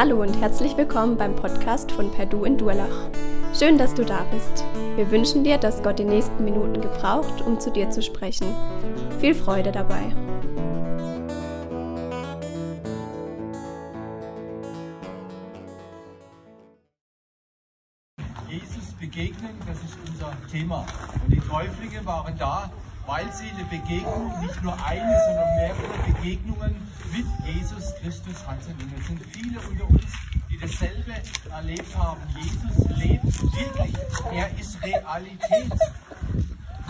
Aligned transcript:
Hallo 0.00 0.22
und 0.22 0.40
herzlich 0.40 0.78
willkommen 0.78 1.18
beim 1.18 1.36
Podcast 1.36 1.92
von 1.92 2.10
Perdu 2.10 2.46
in 2.46 2.56
Durlach. 2.56 3.10
Schön, 3.54 3.76
dass 3.76 3.92
du 3.92 4.02
da 4.02 4.24
bist. 4.32 4.64
Wir 4.96 5.10
wünschen 5.10 5.44
dir, 5.44 5.58
dass 5.58 5.82
Gott 5.82 5.98
die 5.98 6.04
nächsten 6.04 6.42
Minuten 6.42 6.80
gebraucht, 6.80 7.42
um 7.42 7.60
zu 7.60 7.70
dir 7.70 7.90
zu 7.90 8.00
sprechen. 8.00 8.46
Viel 9.20 9.34
Freude 9.34 9.70
dabei. 9.70 10.00
Jesus 18.48 18.94
begegnen, 18.98 19.54
das 19.66 19.82
ist 19.82 19.98
unser 20.08 20.34
Thema. 20.50 20.86
Und 21.26 21.34
die 21.34 21.40
Täuflinge 21.40 22.06
waren 22.06 22.38
da, 22.38 22.70
weil 23.20 23.32
sie 23.32 23.50
eine 23.50 23.64
Begegnung, 23.64 24.40
nicht 24.40 24.62
nur 24.62 24.72
eine, 24.84 25.20
sondern 25.26 25.54
mehrere 25.56 26.12
Begegnungen 26.12 26.74
mit 27.12 27.26
Jesus 27.44 27.94
Christus 28.00 28.46
hatten. 28.46 28.72
Und 28.72 28.98
es 28.98 29.06
sind 29.06 29.20
viele 29.26 29.60
unter 29.60 29.88
uns, 29.90 30.12
die 30.48 30.58
dasselbe 30.58 31.12
erlebt 31.50 31.96
haben. 31.96 32.20
Jesus 32.34 32.88
lebt 32.96 33.42
wirklich. 33.42 33.94
Er 34.32 34.58
ist 34.58 34.82
Realität. 34.82 35.72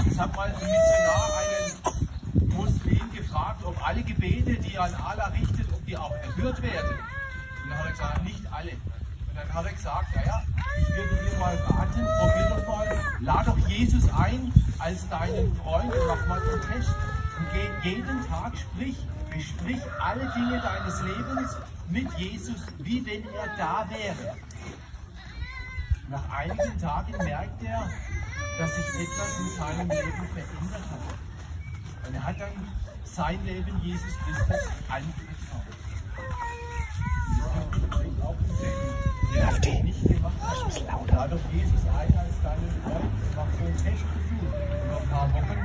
Es 0.09 0.19
hat 0.19 0.37
mal 0.37 0.47
ein 0.47 0.55
Missionar 0.55 1.31
einen 1.41 2.49
Muslim 2.49 3.13
gefragt, 3.13 3.65
ob 3.65 3.87
alle 3.87 4.03
Gebete, 4.03 4.55
die 4.55 4.75
er 4.75 4.85
an 4.85 4.95
Allah 4.95 5.27
richtet, 5.29 5.67
ob 5.73 5.85
die 5.85 5.97
auch 5.97 6.15
erhört 6.15 6.63
werden. 6.63 6.99
Und 7.65 7.71
dann 7.71 7.79
hat 7.79 7.87
er 7.87 7.93
gesagt, 7.93 8.25
nicht 8.25 8.53
alle. 8.53 8.73
Und 8.73 9.37
dann 9.37 9.53
hat 9.53 9.67
er 9.67 9.73
gesagt, 9.73 10.15
naja, 10.15 10.43
ich 10.79 10.97
würde 10.97 11.31
dir 11.31 11.39
mal 11.39 11.57
raten, 11.57 12.07
probier 12.21 12.57
doch 12.57 12.69
mal, 12.69 12.89
lad 13.21 13.47
doch 13.49 13.59
Jesus 13.69 14.05
ein 14.13 14.53
als 14.81 15.09
deinen 15.09 15.55
Freund 15.57 15.93
und 15.93 16.07
mach 16.09 16.27
mal 16.27 16.41
einen 16.41 16.61
Test. 16.63 16.95
Und 17.39 17.47
geh 17.53 17.91
jeden 17.91 18.27
Tag, 18.29 18.53
sprich, 18.57 18.97
besprich 19.31 19.81
alle 20.01 20.31
Dinge 20.35 20.61
deines 20.61 21.03
Lebens 21.03 21.57
mit 21.89 22.13
Jesus, 22.19 22.61
wie 22.79 23.05
wenn 23.07 23.23
er 23.35 23.57
da 23.57 23.87
wäre. 23.91 24.37
Nach 26.09 26.29
einigen 26.31 26.79
Tagen 26.81 27.17
merkt 27.19 27.63
er, 27.63 27.89
dass 28.59 28.75
sich 28.75 28.87
etwas 28.87 29.39
in 29.39 29.49
seinem 29.57 29.89
Leben 29.89 30.29
verändert 30.35 30.85
hat. 30.91 32.09
Und 32.09 32.15
er 32.15 32.23
hat 32.25 32.41
dann 32.41 32.69
sein 33.05 33.45
Leben 33.45 33.81
Jesus 33.83 34.13
Christus 34.25 34.69
anvertraut. 34.89 35.81
Er 39.37 39.47
hat 39.47 39.67
es 39.67 39.83
nicht 39.83 40.09
gemacht. 40.09 40.33
Lade 41.21 41.37
doch 41.37 41.53
Jesus 41.53 41.81
ein 41.87 42.19
als 42.19 42.43
deinen 42.43 42.71
Freund 42.83 43.05
und 43.05 43.37
mach 43.37 43.53
so 43.59 43.65
einen 43.65 43.77
Testversuch. 43.77 44.30
Paar 45.11 45.33
Wochen 45.33 45.57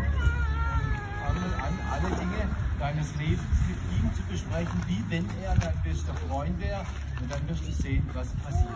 fangen 1.26 1.54
an, 1.62 1.80
alle 1.92 2.16
Dinge 2.16 2.50
deines 2.80 3.16
Lebens 3.18 3.42
mit 3.68 3.78
ihm 3.98 4.14
zu 4.14 4.24
besprechen, 4.24 4.82
wie 4.88 5.04
wenn 5.10 5.26
er 5.44 5.56
dein 5.56 5.82
bester 5.84 6.14
Freund 6.28 6.60
wäre. 6.60 6.86
Und 7.22 7.32
dann 7.32 7.48
wirst 7.48 7.68
du 7.68 7.72
sehen, 7.72 8.08
was 8.14 8.28
passiert. 8.44 8.70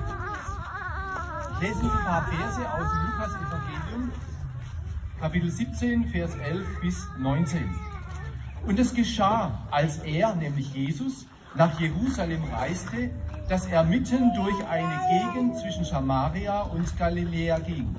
Ich 1.53 1.67
lese 1.67 1.81
ein 1.81 2.06
paar 2.06 2.28
Verse 2.28 2.73
aus 2.73 2.90
dem 2.92 3.12
Lukas-Evangelium, 3.12 4.12
Kapitel 5.20 5.52
17, 5.52 6.08
Vers 6.09 6.36
11 6.36 6.66
bis 6.81 7.08
19. 7.17 7.75
Und 8.66 8.80
es 8.80 8.94
geschah, 8.94 9.67
als 9.72 9.97
er, 10.00 10.36
nämlich 10.36 10.73
Jesus, 10.73 11.25
nach 11.56 11.80
Jerusalem 11.80 12.44
reiste, 12.53 13.09
dass 13.50 13.66
er 13.66 13.84
mitten 13.84 14.34
durch 14.36 14.56
eine 14.70 15.00
Gegend 15.09 15.58
zwischen 15.58 15.84
Samaria 15.84 16.62
und 16.62 16.97
Galiläa 16.97 17.59
ging. 17.59 17.95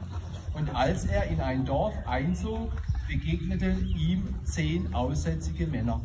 Und 0.54 0.74
als 0.74 1.04
er 1.06 1.24
in 1.24 1.40
ein 1.40 1.64
Dorf 1.64 1.94
einzog, 2.06 2.70
begegneten 3.08 3.86
ihm 3.96 4.34
zehn 4.44 4.92
aussätzige 4.94 5.66
Männer, 5.66 6.00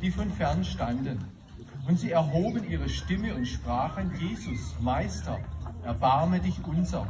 die 0.00 0.10
von 0.10 0.30
fern 0.30 0.64
standen. 0.64 1.18
Und 1.86 1.98
sie 1.98 2.12
erhoben 2.12 2.68
ihre 2.68 2.88
Stimme 2.88 3.34
und 3.34 3.46
sprachen, 3.46 4.12
Jesus, 4.18 4.74
Meister, 4.80 5.38
erbarme 5.84 6.40
dich 6.40 6.62
unser. 6.64 7.06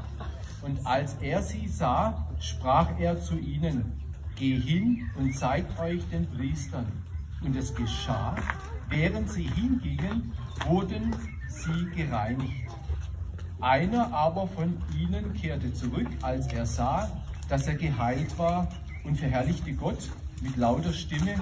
Und 0.63 0.87
als 0.87 1.15
er 1.21 1.43
sie 1.43 1.69
sah, 1.69 2.29
sprach 2.39 2.99
er 2.99 3.21
zu 3.21 3.39
ihnen, 3.39 4.01
Geh 4.37 4.59
hin 4.59 5.11
und 5.17 5.37
zeigt 5.37 5.79
euch 5.79 6.03
den 6.09 6.27
Priestern. 6.27 6.87
Und 7.43 7.55
es 7.57 7.75
geschah, 7.75 8.35
während 8.89 9.31
sie 9.31 9.43
hingingen, 9.43 10.33
wurden 10.67 11.15
sie 11.47 11.91
gereinigt. 11.95 12.71
Einer 13.61 14.13
aber 14.13 14.49
von 14.49 14.81
ihnen 14.99 15.35
kehrte 15.35 15.73
zurück, 15.75 16.09
als 16.23 16.47
er 16.49 16.65
sah, 16.65 17.11
dass 17.49 17.67
er 17.67 17.75
geheilt 17.75 18.39
war 18.39 18.69
und 19.05 19.17
verherrlichte 19.19 19.75
Gott 19.75 20.09
mit 20.41 20.57
lauter 20.57 20.93
Stimme 20.93 21.35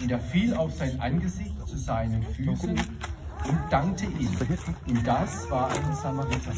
und 0.00 0.10
er 0.10 0.20
fiel 0.20 0.54
auf 0.54 0.72
sein 0.72 1.00
Angesicht 1.00 1.54
zu 1.66 1.76
seinen 1.76 2.22
Füßen 2.22 2.70
und 2.70 3.58
dankte 3.70 4.04
ihm. 4.04 4.30
Und 4.86 5.06
das 5.06 5.50
war 5.50 5.68
ein 5.68 5.94
Samariter. 5.96 6.52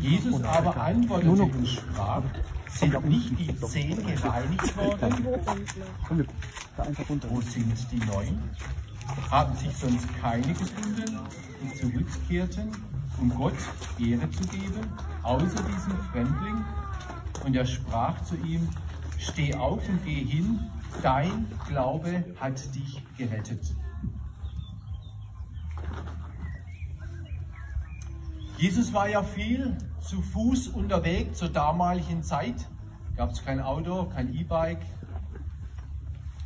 Jesus 0.00 0.42
aber 0.42 0.76
antwortete 0.76 1.42
und 1.42 1.68
sprach, 1.68 2.22
sind 2.70 3.04
nicht 3.06 3.38
die 3.38 3.60
zehn 3.60 3.96
gereinigt 4.06 4.76
worden? 4.76 5.26
Wo 7.28 7.40
sind 7.40 7.92
die 7.92 7.98
neun? 8.06 8.40
Haben 9.30 9.56
sich 9.56 9.74
sonst 9.76 10.06
keine 10.20 10.52
gefunden, 10.52 11.18
die 11.62 11.80
zurückkehrten, 11.80 12.70
um 13.20 13.34
Gott 13.34 13.54
Ehre 13.98 14.30
zu 14.30 14.44
geben, 14.48 14.92
außer 15.22 15.62
diesem 15.62 15.96
Fremdling? 16.12 16.64
Und 17.44 17.54
er 17.56 17.66
sprach 17.66 18.22
zu 18.22 18.36
ihm, 18.36 18.68
steh 19.18 19.54
auf 19.54 19.88
und 19.88 20.04
geh 20.04 20.24
hin, 20.24 20.60
dein 21.02 21.46
Glaube 21.68 22.24
hat 22.40 22.74
dich 22.74 23.02
gerettet. 23.16 23.74
Jesus 28.58 28.92
war 28.92 29.08
ja 29.08 29.22
viel 29.22 29.76
zu 30.00 30.20
Fuß 30.20 30.68
unterwegs 30.68 31.38
zur 31.38 31.48
damaligen 31.48 32.24
Zeit. 32.24 32.66
Gab 33.16 33.30
es 33.30 33.44
kein 33.44 33.60
Auto, 33.60 34.06
kein 34.06 34.34
E-Bike. 34.34 34.80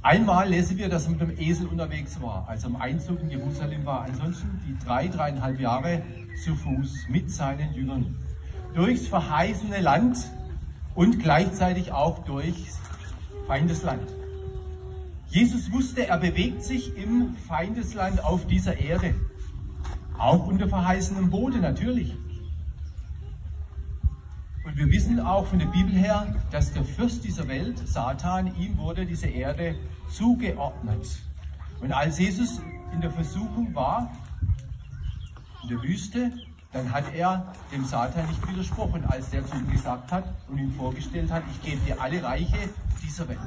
Einmal 0.02 0.48
lesen 0.48 0.76
wir, 0.78 0.88
dass 0.88 1.04
er 1.04 1.12
mit 1.12 1.20
dem 1.20 1.38
Esel 1.38 1.68
unterwegs 1.68 2.20
war, 2.20 2.46
als 2.48 2.64
er 2.64 2.70
am 2.70 2.76
Einzug 2.76 3.20
in 3.20 3.30
Jerusalem 3.30 3.86
war. 3.86 4.02
Ansonsten 4.02 4.60
die 4.66 4.76
drei, 4.84 5.08
dreieinhalb 5.08 5.60
Jahre 5.60 6.02
zu 6.36 6.54
Fuß 6.54 7.08
mit 7.08 7.30
seinen 7.30 7.74
Jüngern. 7.74 8.16
Durchs 8.74 9.06
verheißene 9.06 9.80
Land 9.80 10.18
und 10.94 11.20
gleichzeitig 11.20 11.92
auch 11.92 12.24
durchs 12.24 12.78
Feindesland. 13.46 14.02
Jesus 15.28 15.72
wusste, 15.72 16.06
er 16.06 16.18
bewegt 16.18 16.62
sich 16.62 16.96
im 16.96 17.34
Feindesland 17.48 18.22
auf 18.22 18.46
dieser 18.46 18.78
Erde. 18.78 19.14
Auch 20.18 20.46
unter 20.46 20.68
verheißenem 20.68 21.30
Boden 21.30 21.62
natürlich. 21.62 22.14
Und 24.64 24.76
wir 24.76 24.90
wissen 24.90 25.20
auch 25.20 25.46
von 25.46 25.58
der 25.58 25.66
Bibel 25.66 25.92
her, 25.92 26.36
dass 26.50 26.72
der 26.72 26.84
Fürst 26.84 27.24
dieser 27.24 27.48
Welt, 27.48 27.78
Satan, 27.88 28.54
ihm 28.56 28.78
wurde 28.78 29.04
diese 29.04 29.26
Erde 29.26 29.74
zugeordnet. 30.10 31.18
Und 31.80 31.92
als 31.92 32.18
Jesus 32.18 32.60
in 32.92 33.00
der 33.00 33.10
Versuchung 33.10 33.74
war, 33.74 34.12
in 35.62 35.68
der 35.68 35.82
Wüste, 35.82 36.32
dann 36.72 36.90
hat 36.92 37.04
er 37.14 37.52
dem 37.72 37.84
Satan 37.84 38.26
nicht 38.26 38.48
widersprochen, 38.48 39.04
als 39.04 39.30
der 39.30 39.46
zu 39.46 39.56
ihm 39.56 39.70
gesagt 39.70 40.10
hat 40.10 40.24
und 40.48 40.58
ihm 40.58 40.72
vorgestellt 40.72 41.30
hat, 41.30 41.42
ich 41.50 41.62
gebe 41.62 41.84
dir 41.84 42.00
alle 42.00 42.22
Reiche 42.22 42.70
dieser 43.02 43.28
Welt. 43.28 43.38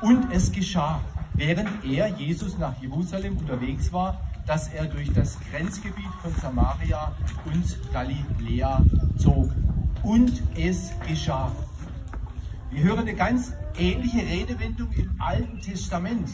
Und 0.00 0.32
es 0.32 0.50
geschah, 0.50 1.00
während 1.34 1.84
er, 1.84 2.08
Jesus, 2.08 2.58
nach 2.58 2.80
Jerusalem 2.80 3.36
unterwegs 3.36 3.92
war, 3.92 4.20
dass 4.46 4.68
er 4.68 4.86
durch 4.86 5.12
das 5.12 5.38
Grenzgebiet 5.50 6.10
von 6.22 6.34
Samaria 6.40 7.12
und 7.46 7.92
Galiläa 7.92 8.84
zog. 9.16 9.50
Und 10.02 10.42
es 10.56 10.92
geschah. 11.06 11.50
Wir 12.70 12.84
hören 12.84 13.00
eine 13.00 13.14
ganz 13.14 13.52
ähnliche 13.78 14.18
Redewendung 14.18 14.90
im 14.92 15.14
Alten 15.18 15.60
Testament. 15.60 16.28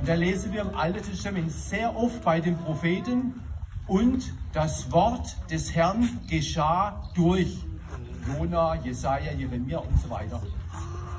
Und 0.00 0.08
da 0.08 0.14
lesen 0.14 0.52
wir 0.52 0.62
im 0.62 0.74
Alten 0.74 1.02
Testament 1.02 1.50
sehr 1.50 1.96
oft 1.96 2.22
bei 2.22 2.40
den 2.40 2.56
Propheten, 2.56 3.34
und 3.88 4.34
das 4.52 4.92
Wort 4.92 5.34
des 5.50 5.74
Herrn 5.74 6.20
geschah 6.28 7.10
durch 7.14 7.56
Jona, 8.26 8.74
Jesaja, 8.76 9.32
Jeremia 9.32 9.78
und 9.78 9.98
so 9.98 10.10
weiter. 10.10 10.40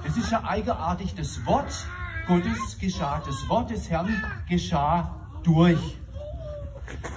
Das 0.05 0.15
ist 0.15 0.31
ja 0.31 0.43
eigenartig. 0.43 1.15
Das 1.15 1.43
Wort 1.45 1.87
Gottes 2.27 2.77
geschah, 2.79 3.21
das 3.25 3.49
Wort 3.49 3.71
des 3.71 3.89
Herrn 3.89 4.23
geschah 4.47 5.15
durch. 5.43 5.97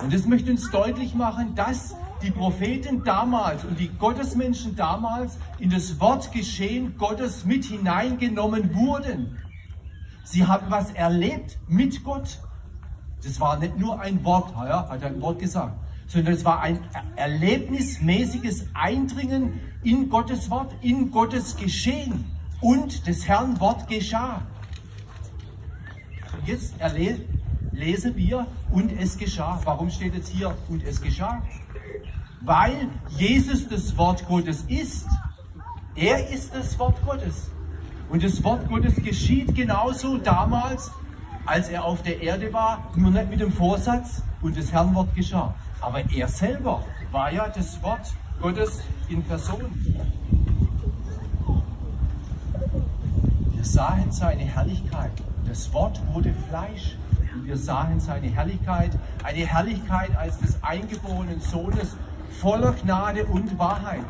Und 0.02 0.12
das 0.12 0.26
möchte 0.26 0.50
uns 0.50 0.70
deutlich 0.70 1.14
machen, 1.14 1.54
dass 1.54 1.94
die 2.22 2.30
Propheten 2.30 3.04
damals 3.04 3.64
und 3.64 3.78
die 3.78 3.88
Gottesmenschen 3.88 4.74
damals 4.74 5.38
in 5.58 5.70
das 5.70 6.00
Wortgeschehen 6.00 6.96
Gottes 6.96 7.44
mit 7.44 7.64
hineingenommen 7.64 8.74
wurden. 8.74 9.38
Sie 10.24 10.46
haben 10.46 10.70
was 10.70 10.90
erlebt 10.92 11.58
mit 11.68 12.04
Gott. 12.04 12.40
Das 13.22 13.40
war 13.40 13.58
nicht 13.58 13.78
nur 13.78 14.00
ein 14.00 14.24
Wort, 14.24 14.52
ja, 14.54 14.88
hat 14.88 15.02
ein 15.04 15.20
Wort 15.20 15.38
gesagt, 15.38 15.74
sondern 16.06 16.34
es 16.34 16.44
war 16.44 16.60
ein 16.60 16.80
erlebnismäßiges 17.16 18.66
Eindringen 18.74 19.60
in 19.82 20.10
Gottes 20.10 20.50
Wort, 20.50 20.74
in 20.80 21.10
Gottes 21.10 21.56
Geschehen 21.56 22.24
und 22.60 23.06
des 23.06 23.26
Herrn 23.28 23.60
Wort 23.60 23.88
geschah. 23.88 24.42
Jetzt 26.46 26.74
lesen 27.72 28.16
wir, 28.16 28.46
und 28.70 28.90
es 28.92 29.18
geschah. 29.18 29.60
Warum 29.64 29.90
steht 29.90 30.14
jetzt 30.14 30.28
hier, 30.30 30.56
und 30.68 30.82
es 30.82 31.00
geschah? 31.00 31.42
Weil 32.40 32.88
Jesus 33.10 33.68
das 33.68 33.96
Wort 33.96 34.26
Gottes 34.26 34.64
ist. 34.68 35.06
Er 35.94 36.28
ist 36.30 36.54
das 36.54 36.78
Wort 36.78 36.96
Gottes. 37.04 37.50
Und 38.12 38.22
das 38.22 38.44
Wort 38.44 38.68
Gottes 38.68 38.96
geschieht 38.96 39.54
genauso 39.54 40.18
damals, 40.18 40.90
als 41.46 41.70
er 41.70 41.82
auf 41.82 42.02
der 42.02 42.20
Erde 42.20 42.52
war, 42.52 42.90
nur 42.94 43.10
nicht 43.10 43.30
mit 43.30 43.40
dem 43.40 43.50
Vorsatz 43.50 44.22
und 44.42 44.54
das 44.54 44.70
Herrnwort 44.70 45.14
geschah. 45.14 45.54
Aber 45.80 46.02
er 46.14 46.28
selber 46.28 46.84
war 47.10 47.32
ja 47.32 47.48
das 47.48 47.82
Wort 47.82 48.12
Gottes 48.42 48.82
in 49.08 49.22
Person. 49.22 49.62
Wir 53.54 53.64
sahen 53.64 54.12
seine 54.12 54.42
Herrlichkeit. 54.42 55.12
Das 55.48 55.72
Wort 55.72 55.98
wurde 56.12 56.34
Fleisch. 56.50 56.98
Und 57.34 57.46
wir 57.46 57.56
sahen 57.56 57.98
seine 57.98 58.26
Herrlichkeit, 58.26 58.90
eine 59.24 59.46
Herrlichkeit 59.46 60.14
als 60.18 60.38
des 60.38 60.62
eingeborenen 60.62 61.40
Sohnes 61.40 61.96
voller 62.42 62.72
Gnade 62.72 63.24
und 63.24 63.58
Wahrheit. 63.58 64.04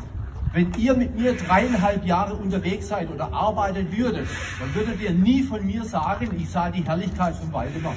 Wenn 0.53 0.71
ihr 0.77 0.93
mit 0.93 1.17
mir 1.17 1.33
dreieinhalb 1.35 2.05
Jahre 2.05 2.35
unterwegs 2.35 2.87
seid 2.87 3.09
oder 3.09 3.33
arbeitet 3.33 3.97
würdet, 3.97 4.27
dann 4.59 4.75
würdet 4.75 5.01
ihr 5.01 5.09
nie 5.09 5.41
von 5.41 5.65
mir 5.65 5.83
sagen, 5.83 6.29
ich 6.37 6.47
sah 6.47 6.69
die 6.69 6.85
Herrlichkeit 6.85 7.35
von 7.35 7.51
Waldemar. 7.51 7.95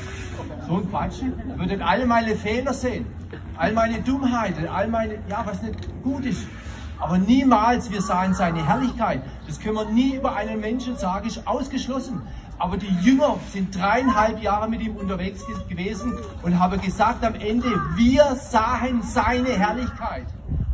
So 0.67 0.79
ein 0.79 0.89
Quatsch. 0.89 1.21
Ihr 1.21 1.59
würdet 1.59 1.83
all 1.83 2.07
meine 2.07 2.35
Fehler 2.35 2.73
sehen, 2.73 3.05
all 3.59 3.75
meine 3.75 4.01
Dummheiten, 4.01 4.67
all 4.69 4.89
meine, 4.89 5.19
ja, 5.29 5.43
was 5.45 5.61
nicht 5.61 5.77
gut 6.03 6.25
ist. 6.25 6.47
Aber 6.99 7.19
niemals, 7.19 7.91
wir 7.91 8.01
sahen 8.01 8.33
seine 8.33 8.67
Herrlichkeit. 8.67 9.21
Das 9.47 9.61
können 9.61 9.75
wir 9.75 9.91
nie 9.91 10.15
über 10.15 10.35
einen 10.35 10.59
Menschen 10.59 10.97
sagen, 10.97 11.29
ist 11.29 11.47
ausgeschlossen. 11.47 12.23
Aber 12.59 12.79
die 12.79 12.95
Jünger 13.03 13.37
sind 13.53 13.77
dreieinhalb 13.77 14.43
Jahre 14.43 14.71
mit 14.71 14.81
ihm 14.81 14.97
unterwegs 14.97 15.45
gewesen 15.69 16.15
und 16.43 16.59
haben 16.59 16.81
gesagt 16.81 17.23
am 17.23 17.35
Ende, 17.35 17.69
wir 17.97 18.35
sahen 18.37 19.03
seine 19.03 19.51
Herrlichkeit. 19.51 20.25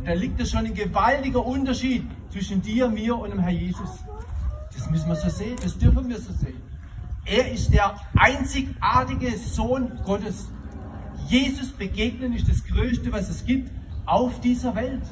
Da 0.05 0.13
liegt 0.13 0.39
es 0.41 0.51
schon 0.51 0.65
ein 0.65 0.73
gewaltiger 0.73 1.45
Unterschied 1.45 2.03
zwischen 2.29 2.61
dir, 2.61 2.89
mir 2.89 3.17
und 3.17 3.31
dem 3.31 3.39
Herr 3.39 3.51
Jesus. 3.51 4.03
Das 4.73 4.89
müssen 4.89 5.07
wir 5.07 5.15
so 5.15 5.29
sehen, 5.29 5.55
das 5.61 5.77
dürfen 5.77 6.09
wir 6.09 6.19
so 6.19 6.33
sehen. 6.33 6.61
Er 7.25 7.49
ist 7.49 7.73
der 7.73 7.95
einzigartige 8.17 9.37
Sohn 9.37 9.99
Gottes. 10.03 10.49
Jesus 11.29 11.69
begegnen 11.71 12.33
ist 12.33 12.49
das 12.49 12.65
Größte, 12.65 13.13
was 13.13 13.29
es 13.29 13.45
gibt 13.45 13.71
auf 14.05 14.41
dieser 14.41 14.75
Welt. 14.75 15.03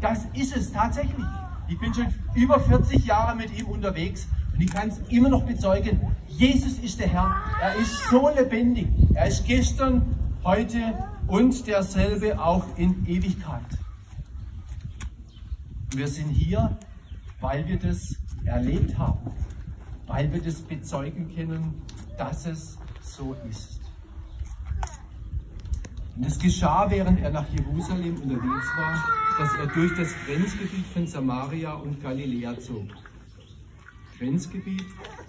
Das 0.00 0.26
ist 0.34 0.56
es 0.56 0.72
tatsächlich. 0.72 1.26
Ich 1.68 1.78
bin 1.78 1.94
schon 1.94 2.12
über 2.34 2.58
40 2.58 3.06
Jahre 3.06 3.36
mit 3.36 3.56
ihm 3.56 3.66
unterwegs 3.66 4.26
und 4.52 4.60
ich 4.60 4.72
kann 4.72 4.88
es 4.88 4.98
immer 5.10 5.28
noch 5.28 5.44
bezeugen. 5.44 6.00
Jesus 6.26 6.78
ist 6.78 6.98
der 6.98 7.06
Herr. 7.06 7.36
Er 7.62 7.76
ist 7.76 8.08
so 8.10 8.28
lebendig. 8.28 8.88
Er 9.14 9.28
ist 9.28 9.46
gestern, 9.46 10.02
heute 10.42 10.94
und 11.28 11.68
derselbe 11.68 12.42
auch 12.42 12.64
in 12.76 13.06
Ewigkeit. 13.06 13.62
Wir 15.92 16.06
sind 16.06 16.30
hier, 16.30 16.78
weil 17.40 17.66
wir 17.66 17.78
das 17.78 18.16
erlebt 18.44 18.96
haben, 18.96 19.32
weil 20.06 20.32
wir 20.32 20.40
das 20.40 20.62
bezeugen 20.62 21.34
können, 21.34 21.82
dass 22.16 22.46
es 22.46 22.78
so 23.00 23.34
ist. 23.48 23.80
Und 26.16 26.26
es 26.26 26.38
geschah, 26.38 26.88
während 26.90 27.20
er 27.20 27.30
nach 27.30 27.48
Jerusalem 27.48 28.14
unterwegs 28.22 28.66
war, 28.76 29.04
dass 29.38 29.54
er 29.54 29.66
durch 29.68 29.96
das 29.96 30.14
Grenzgebiet 30.26 30.86
von 30.92 31.06
Samaria 31.06 31.72
und 31.72 32.00
Galiläa 32.02 32.58
zog. 32.58 32.86
Grenzgebiet 34.18 34.84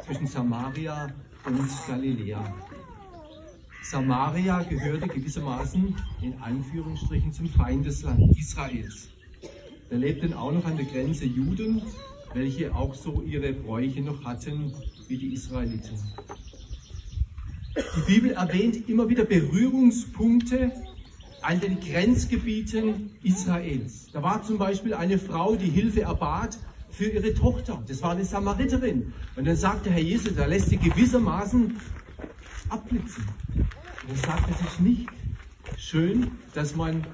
zwischen 0.05 0.27
Samaria 0.27 1.09
und 1.45 1.69
Galiläa. 1.87 2.43
Samaria 3.83 4.61
gehörte 4.63 5.07
gewissermaßen 5.07 5.95
in 6.21 6.41
Anführungsstrichen 6.41 7.31
zum 7.31 7.47
Feindesland 7.47 8.37
Israels. 8.37 9.10
Da 9.91 9.97
lebten 9.97 10.33
auch 10.33 10.53
noch 10.53 10.63
an 10.63 10.77
der 10.77 10.85
Grenze 10.85 11.25
Juden, 11.25 11.81
welche 12.33 12.73
auch 12.73 12.95
so 12.95 13.21
ihre 13.23 13.51
Bräuche 13.51 13.99
noch 13.99 14.23
hatten 14.23 14.73
wie 15.09 15.17
die 15.17 15.33
Israeliten. 15.33 15.99
Die 17.75 18.13
Bibel 18.13 18.31
erwähnt 18.31 18.87
immer 18.87 19.09
wieder 19.09 19.25
Berührungspunkte 19.25 20.71
an 21.41 21.59
den 21.59 21.81
Grenzgebieten 21.81 23.11
Israels. 23.21 24.07
Da 24.13 24.23
war 24.23 24.41
zum 24.43 24.57
Beispiel 24.57 24.93
eine 24.93 25.19
Frau, 25.19 25.57
die 25.57 25.69
Hilfe 25.69 26.03
erbat 26.03 26.57
für 26.89 27.09
ihre 27.09 27.33
Tochter. 27.33 27.83
Das 27.85 28.01
war 28.01 28.11
eine 28.11 28.23
Samariterin. 28.23 29.11
Und 29.35 29.45
dann 29.45 29.57
sagte 29.57 29.89
Herr 29.89 29.99
Jesus, 30.01 30.33
da 30.35 30.45
lässt 30.45 30.69
sie 30.69 30.77
gewissermaßen 30.77 31.75
abblitzen. 32.69 33.25
Und 33.57 34.09
dann 34.09 34.15
sagte 34.15 34.53
sich 34.53 34.79
nicht 34.79 35.09
schön, 35.77 36.31
dass 36.53 36.77
man 36.77 37.05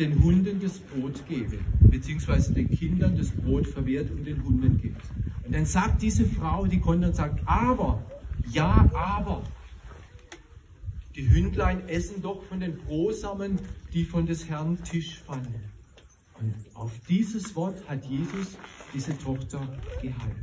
den 0.00 0.22
Hunden 0.22 0.58
das 0.60 0.78
Brot 0.78 1.22
gebe, 1.28 1.58
beziehungsweise 1.82 2.54
den 2.54 2.70
Kindern 2.70 3.16
das 3.16 3.30
Brot 3.30 3.66
verwehrt 3.66 4.10
und 4.10 4.24
den 4.24 4.42
Hunden 4.42 4.80
gibt. 4.80 5.02
Und 5.44 5.54
dann 5.54 5.66
sagt 5.66 6.00
diese 6.00 6.24
Frau, 6.24 6.66
die 6.66 6.80
konnte 6.80 7.08
und 7.08 7.14
sagt, 7.14 7.46
aber, 7.46 8.02
ja, 8.50 8.88
aber, 8.94 9.42
die 11.14 11.28
Hündlein 11.28 11.86
essen 11.88 12.22
doch 12.22 12.42
von 12.44 12.60
den 12.60 12.78
Brosamen, 12.78 13.58
die 13.92 14.04
von 14.04 14.24
des 14.24 14.48
Herrn 14.48 14.82
Tisch 14.84 15.18
fallen. 15.18 15.70
Und 16.40 16.54
auf 16.72 16.92
dieses 17.06 17.54
Wort 17.54 17.86
hat 17.86 18.06
Jesus 18.06 18.56
diese 18.94 19.16
Tochter 19.18 19.60
geheilt. 20.00 20.36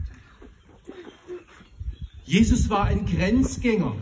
Jesus 2.26 2.70
war 2.70 2.84
ein 2.84 3.06
Grenzgänger, 3.06 3.96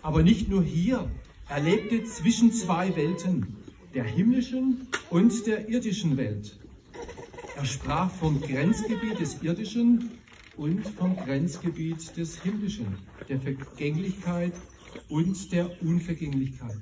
aber 0.00 0.22
nicht 0.22 0.48
nur 0.48 0.62
hier. 0.62 1.10
Er 1.50 1.60
lebte 1.60 2.04
zwischen 2.04 2.52
zwei 2.52 2.96
Welten 2.96 3.57
der 3.94 4.04
himmlischen 4.04 4.86
und 5.10 5.46
der 5.46 5.68
irdischen 5.68 6.16
Welt. 6.16 6.58
Er 7.56 7.64
sprach 7.64 8.10
vom 8.10 8.40
Grenzgebiet 8.40 9.18
des 9.18 9.42
irdischen 9.42 10.10
und 10.56 10.86
vom 10.86 11.16
Grenzgebiet 11.16 12.16
des 12.16 12.42
himmlischen, 12.42 12.86
der 13.28 13.40
Vergänglichkeit 13.40 14.52
und 15.08 15.52
der 15.52 15.82
Unvergänglichkeit. 15.82 16.80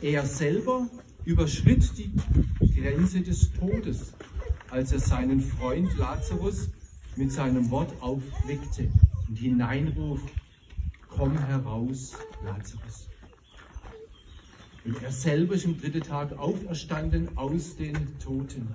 Er 0.00 0.26
selber 0.26 0.88
überschritt 1.24 1.96
die 1.96 2.12
Grenze 2.78 3.20
des 3.20 3.52
Todes, 3.52 4.12
als 4.70 4.92
er 4.92 4.98
seinen 4.98 5.40
Freund 5.40 5.96
Lazarus 5.96 6.68
mit 7.16 7.32
seinem 7.32 7.70
Wort 7.70 7.92
aufweckte 8.02 8.90
und 9.28 9.36
hineinruft, 9.38 10.28
komm 11.08 11.38
heraus, 11.38 12.12
Lazarus. 12.44 13.13
Und 14.84 15.02
er 15.02 15.12
selber 15.12 15.54
ist 15.54 15.64
am 15.64 15.80
dritten 15.80 16.02
Tag 16.02 16.38
auferstanden 16.38 17.38
aus 17.38 17.76
den 17.76 18.18
Toten. 18.18 18.68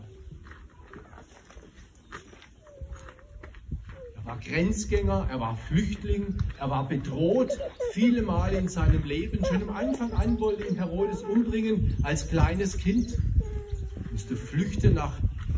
Er 4.16 4.26
war 4.26 4.40
Grenzgänger, 4.40 5.28
er 5.30 5.40
war 5.40 5.56
Flüchtling, 5.56 6.38
er 6.58 6.70
war 6.70 6.88
bedroht 6.88 7.52
viele 7.92 8.24
Male 8.24 8.58
in 8.58 8.68
seinem 8.68 9.04
Leben. 9.04 9.46
Schon 9.46 9.70
am 9.70 9.76
Anfang 9.76 10.12
an 10.14 10.40
wollte 10.40 10.66
ihn 10.66 10.76
Herodes 10.76 11.22
umbringen 11.22 11.96
als 12.02 12.28
kleines 12.28 12.78
Kind. 12.78 13.14
Er 13.14 14.12
musste 14.12 14.36
flüchten 14.36 14.96
nach 14.96 15.14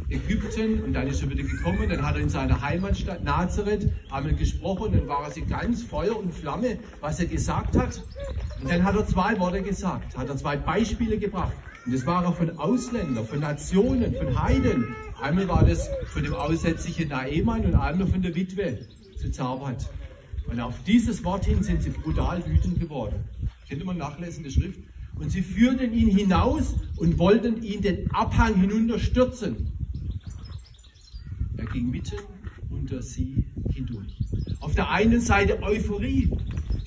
Ägypten 0.10 0.84
und 0.84 0.92
dann 0.94 1.08
ist 1.08 1.22
er 1.22 1.30
wieder 1.30 1.44
gekommen. 1.44 1.88
Dann 1.88 2.06
hat 2.06 2.16
er 2.16 2.22
in 2.22 2.30
seiner 2.30 2.62
Heimatstadt 2.62 3.24
Nazareth 3.24 3.90
einmal 4.10 4.36
gesprochen. 4.36 4.92
Dann 4.92 5.08
war 5.08 5.24
er 5.24 5.32
sie 5.32 5.44
ganz 5.44 5.84
Feuer 5.84 6.18
und 6.18 6.34
Flamme, 6.34 6.78
was 7.00 7.22
er 7.22 7.28
gesagt 7.28 7.78
hat. 7.78 8.04
Und 8.62 8.70
dann 8.70 8.84
hat 8.84 8.96
er 8.96 9.08
zwei 9.08 9.40
Worte 9.40 9.62
gesagt, 9.62 10.16
hat 10.16 10.30
er 10.30 10.38
zwei 10.38 10.56
Beispiele 10.56 11.18
gebracht. 11.18 11.54
Und 11.86 11.94
das 11.94 12.06
war 12.06 12.24
er 12.24 12.32
von 12.32 12.58
Ausländern, 12.60 13.26
von 13.26 13.40
Nationen, 13.40 14.14
von 14.14 14.42
Heiden. 14.42 14.96
Einmal 15.20 15.48
war 15.48 15.66
das 15.66 15.90
von 16.08 16.24
dem 16.24 16.34
aussätzlichen 16.34 17.10
Naemann 17.10 17.66
und 17.66 17.74
einmal 17.74 18.08
von 18.08 18.22
der 18.22 18.36
Witwe 18.36 18.80
zu 19.20 19.32
Zabat. 19.32 19.90
Und 20.48 20.60
auf 20.60 20.76
dieses 20.86 21.24
Wort 21.24 21.46
hin 21.46 21.64
sind 21.64 21.82
sie 21.82 21.90
brutal 21.90 22.46
wütend 22.46 22.80
geworden. 22.80 23.24
Kennt 23.68 23.84
man 23.84 23.98
nachlesen 23.98 24.44
der 24.44 24.52
Schrift? 24.52 24.80
Und 25.16 25.32
sie 25.32 25.42
führten 25.42 25.94
ihn 25.94 26.16
hinaus 26.16 26.76
und 26.98 27.18
wollten 27.18 27.64
ihn 27.64 27.82
den 27.82 28.12
Abhang 28.12 28.56
hinunterstürzen. 28.56 29.72
Er 31.58 31.66
ging 31.66 31.90
mitten 31.90 32.18
unter 32.70 33.02
sie 33.02 33.46
hindurch. 33.74 34.18
Auf 34.60 34.76
der 34.76 34.90
einen 34.90 35.22
Seite 35.22 35.62
Euphorie, 35.64 36.30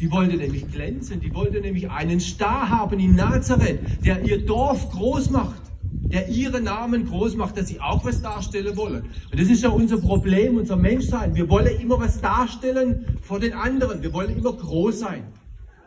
die 0.01 0.11
wollte 0.11 0.37
nämlich 0.37 0.71
glänzen, 0.71 1.21
die 1.21 1.35
wollte 1.35 1.61
nämlich 1.61 1.91
einen 1.91 2.21
Star 2.21 2.69
haben 2.69 2.99
in 2.99 3.15
Nazareth, 3.15 3.81
der 4.05 4.23
ihr 4.25 4.45
Dorf 4.45 4.91
groß 4.91 5.31
macht, 5.31 5.63
der 5.83 6.29
ihren 6.29 6.65
Namen 6.65 7.07
groß 7.07 7.37
macht, 7.37 7.57
dass 7.57 7.69
sie 7.69 7.81
auch 7.81 8.05
was 8.05 8.21
darstellen 8.21 8.77
wollen. 8.77 9.05
Und 9.31 9.41
das 9.41 9.49
ist 9.49 9.63
ja 9.63 9.71
unser 9.71 9.99
Problem, 9.99 10.57
unser 10.57 10.77
Menschsein. 10.77 11.35
Wir 11.35 11.49
wollen 11.49 11.81
immer 11.81 11.99
was 11.99 12.21
darstellen 12.21 13.05
vor 13.23 13.41
den 13.41 13.53
anderen. 13.53 14.03
Wir 14.03 14.13
wollen 14.13 14.37
immer 14.37 14.53
groß 14.53 14.99
sein. 14.99 15.25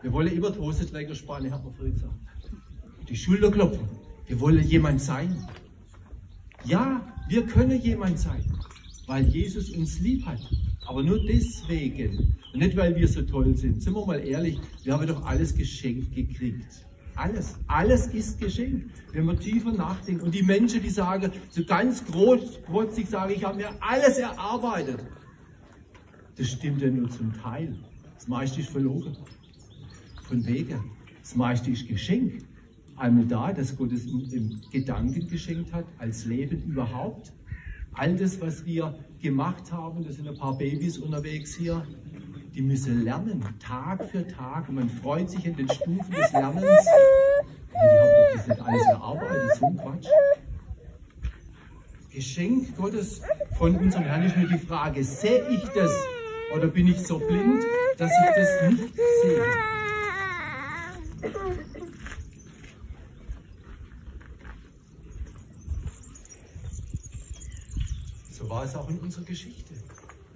Wir 0.02 0.12
wollen 0.14 0.32
immer 0.32 0.56
Hosenträger 0.56 1.16
spannen, 1.16 1.52
hat 1.52 1.64
man 1.64 1.74
früher 1.74 1.92
gesagt. 1.92 2.14
Die 3.10 3.16
Schulter 3.16 3.52
klopfen. 3.52 3.88
Wir 4.26 4.40
wollen 4.40 4.64
jemand 4.64 5.02
sein. 5.02 5.48
Ja, 6.66 7.02
wir 7.28 7.46
können 7.46 7.82
jemand 7.82 8.20
sein. 8.20 8.44
Weil 9.08 9.26
Jesus 9.26 9.72
uns 9.72 10.00
lieb 10.00 10.26
hat. 10.26 10.40
Aber 10.86 11.02
nur 11.02 11.20
deswegen. 11.26 12.36
Und 12.54 12.60
nicht, 12.60 12.78
weil 12.78 12.96
wir 12.96 13.08
so 13.08 13.22
toll 13.24 13.56
sind. 13.56 13.82
Sind 13.82 13.94
wir 13.94 14.06
mal 14.06 14.20
ehrlich, 14.20 14.60
wir 14.84 14.94
haben 14.94 15.08
doch 15.08 15.26
alles 15.26 15.56
geschenkt 15.56 16.14
gekriegt. 16.14 16.86
Alles, 17.16 17.56
alles 17.68 18.08
ist 18.08 18.40
geschenkt, 18.40 18.92
wenn 19.12 19.26
wir 19.26 19.40
tiefer 19.40 19.72
nachdenken. 19.72 20.22
Und 20.22 20.36
die 20.36 20.44
Menschen, 20.44 20.84
die 20.84 20.90
sagen, 20.90 21.32
so 21.50 21.64
ganz 21.66 22.04
großig 22.06 23.10
sagen, 23.10 23.34
ich 23.34 23.44
habe 23.44 23.58
mir 23.58 23.70
alles 23.82 24.20
erarbeitet. 24.20 25.04
Das 26.36 26.52
stimmt 26.52 26.82
ja 26.82 26.92
nur 26.92 27.10
zum 27.10 27.34
Teil. 27.34 27.76
Das 28.14 28.28
meiste 28.28 28.60
ist 28.62 28.70
verloren. 28.70 29.18
Von 30.24 30.46
wegen. 30.46 30.80
Das 31.22 31.36
meiste 31.36 31.72
ist 31.72 31.88
geschenkt. 31.88 32.46
Einmal 32.98 33.26
da, 33.26 33.52
dass 33.52 33.76
Gott 33.76 33.92
es 33.92 34.06
im 34.06 34.62
Gedanken 34.72 35.28
geschenkt 35.28 35.74
hat, 35.74 35.86
als 35.98 36.26
Leben 36.26 36.64
überhaupt. 36.64 37.32
All 37.98 38.16
das, 38.16 38.40
was 38.40 38.64
wir 38.64 38.94
gemacht 39.22 39.72
haben, 39.72 40.06
das 40.06 40.18
sind 40.18 40.28
ein 40.28 40.38
paar 40.38 40.56
Babys 40.56 41.00
unterwegs 41.00 41.56
hier, 41.56 41.86
die 42.54 42.62
müssen 42.62 43.04
lernen, 43.04 43.44
Tag 43.60 44.06
für 44.06 44.28
Tag. 44.28 44.70
Und 44.70 44.76
man 44.76 44.90
freut 44.90 45.30
sich 45.32 45.46
in 45.46 45.56
den 45.56 45.68
Stufen 45.68 46.12
des 46.12 46.32
Lernens. 46.32 46.64
Und 46.64 47.74
die 47.74 48.00
haben 48.00 48.10
doch 48.16 48.34
das 48.36 48.48
nicht 48.48 48.62
alles 48.62 48.86
erarbeitet, 48.88 49.56
so 49.60 49.66
ein 49.66 49.78
Quatsch. 49.78 50.08
Geschenk 52.12 52.78
Gottes 52.78 53.22
von 53.58 53.76
unserem 53.76 54.04
Herrn 54.04 54.24
ist 54.24 54.38
nur 54.38 54.48
die 54.48 54.60
Frage, 54.60 55.04
sehe 55.04 55.48
ich 55.50 55.64
das 55.76 55.92
oder 56.56 56.68
bin 56.68 56.88
ich 56.88 57.00
so 57.00 57.18
blind, 57.20 57.64
dass 57.98 58.12
ich 58.12 58.36
das 58.36 58.72
nicht 58.72 58.94
sehe? 59.24 59.44
War 68.48 68.64
es 68.64 68.76
auch 68.76 68.90
in 68.90 69.00
unserer 69.00 69.26
Geschichte. 69.26 69.74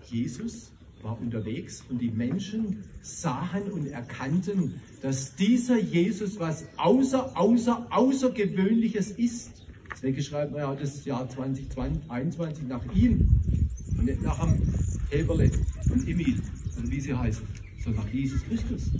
Jesus 0.05 0.71
war 1.01 1.19
unterwegs 1.19 1.83
und 1.89 1.99
die 1.99 2.11
Menschen 2.11 2.83
sahen 3.01 3.63
und 3.71 3.87
erkannten, 3.87 4.81
dass 5.01 5.35
dieser 5.35 5.79
Jesus 5.79 6.39
was 6.39 6.65
außer, 6.77 7.37
außer, 7.37 7.87
außergewöhnliches 7.89 9.11
ist. 9.11 9.65
Deswegen 9.91 10.21
schreibt 10.21 10.51
man 10.51 10.61
ja 10.61 10.75
das 10.75 11.05
Jahr 11.05 11.27
2021 11.29 12.67
nach 12.67 12.83
ihm 12.93 13.27
und 13.97 14.05
nicht 14.05 14.21
nach 14.21 14.39
dem 14.39 14.61
Heberle 15.09 15.51
und 15.89 16.07
Emil 16.07 16.41
und 16.77 16.91
wie 16.91 16.99
sie 16.99 17.13
heißen, 17.13 17.45
sondern 17.83 18.05
nach 18.05 18.13
Jesus 18.13 18.43
Christus. 18.43 18.91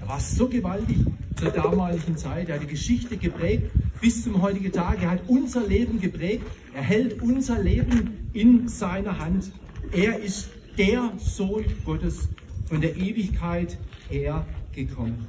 Er 0.00 0.08
war 0.08 0.20
so 0.20 0.48
gewaltig 0.48 0.98
zur 1.36 1.50
damaligen 1.50 2.16
Zeit. 2.16 2.48
Er 2.48 2.56
hat 2.56 2.62
die 2.62 2.68
Geschichte 2.68 3.16
geprägt 3.16 3.70
bis 4.00 4.24
zum 4.24 4.42
heutigen 4.42 4.72
Tag. 4.72 5.02
Er 5.02 5.10
hat 5.10 5.20
unser 5.28 5.66
Leben 5.66 6.00
geprägt. 6.00 6.44
Er 6.74 6.82
hält 6.82 7.22
unser 7.22 7.62
Leben 7.62 8.28
in 8.32 8.68
seiner 8.68 9.18
Hand. 9.18 9.50
Er 9.92 10.18
ist 10.18 10.50
der 10.76 11.12
Sohn 11.18 11.64
Gottes 11.84 12.28
von 12.68 12.80
der 12.80 12.96
Ewigkeit 12.96 13.78
her 14.08 14.46
gekommen. 14.74 15.26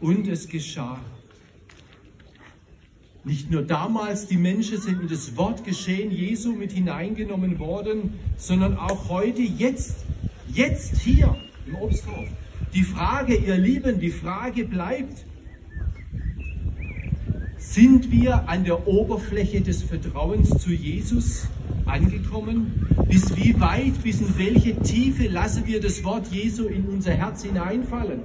Und 0.00 0.28
es 0.28 0.48
geschah. 0.48 1.00
Nicht 3.24 3.50
nur 3.50 3.62
damals, 3.62 4.26
die 4.26 4.36
Menschen 4.36 4.80
sind 4.80 5.02
in 5.02 5.08
das 5.08 5.36
Wort 5.36 5.64
geschehen 5.64 6.10
Jesu 6.10 6.52
mit 6.52 6.72
hineingenommen 6.72 7.58
worden, 7.58 8.14
sondern 8.36 8.78
auch 8.78 9.08
heute, 9.08 9.42
jetzt, 9.42 10.06
jetzt 10.50 10.96
hier 10.98 11.36
im 11.66 11.74
Obsthof. 11.74 12.28
Die 12.72 12.84
Frage, 12.84 13.36
ihr 13.36 13.56
Lieben, 13.56 14.00
die 14.00 14.10
Frage 14.10 14.64
bleibt, 14.64 15.26
sind 17.58 18.12
wir 18.12 18.48
an 18.48 18.64
der 18.64 18.86
Oberfläche 18.86 19.60
des 19.60 19.82
Vertrauens 19.82 20.50
zu 20.58 20.70
Jesus 20.70 21.48
angekommen? 21.86 22.86
Bis 23.08 23.36
wie 23.36 23.58
weit, 23.60 24.00
bis 24.02 24.20
in 24.20 24.38
welche 24.38 24.76
Tiefe 24.76 25.26
lassen 25.26 25.66
wir 25.66 25.80
das 25.80 26.04
Wort 26.04 26.28
Jesu 26.28 26.66
in 26.66 26.86
unser 26.86 27.12
Herz 27.12 27.42
hineinfallen? 27.42 28.20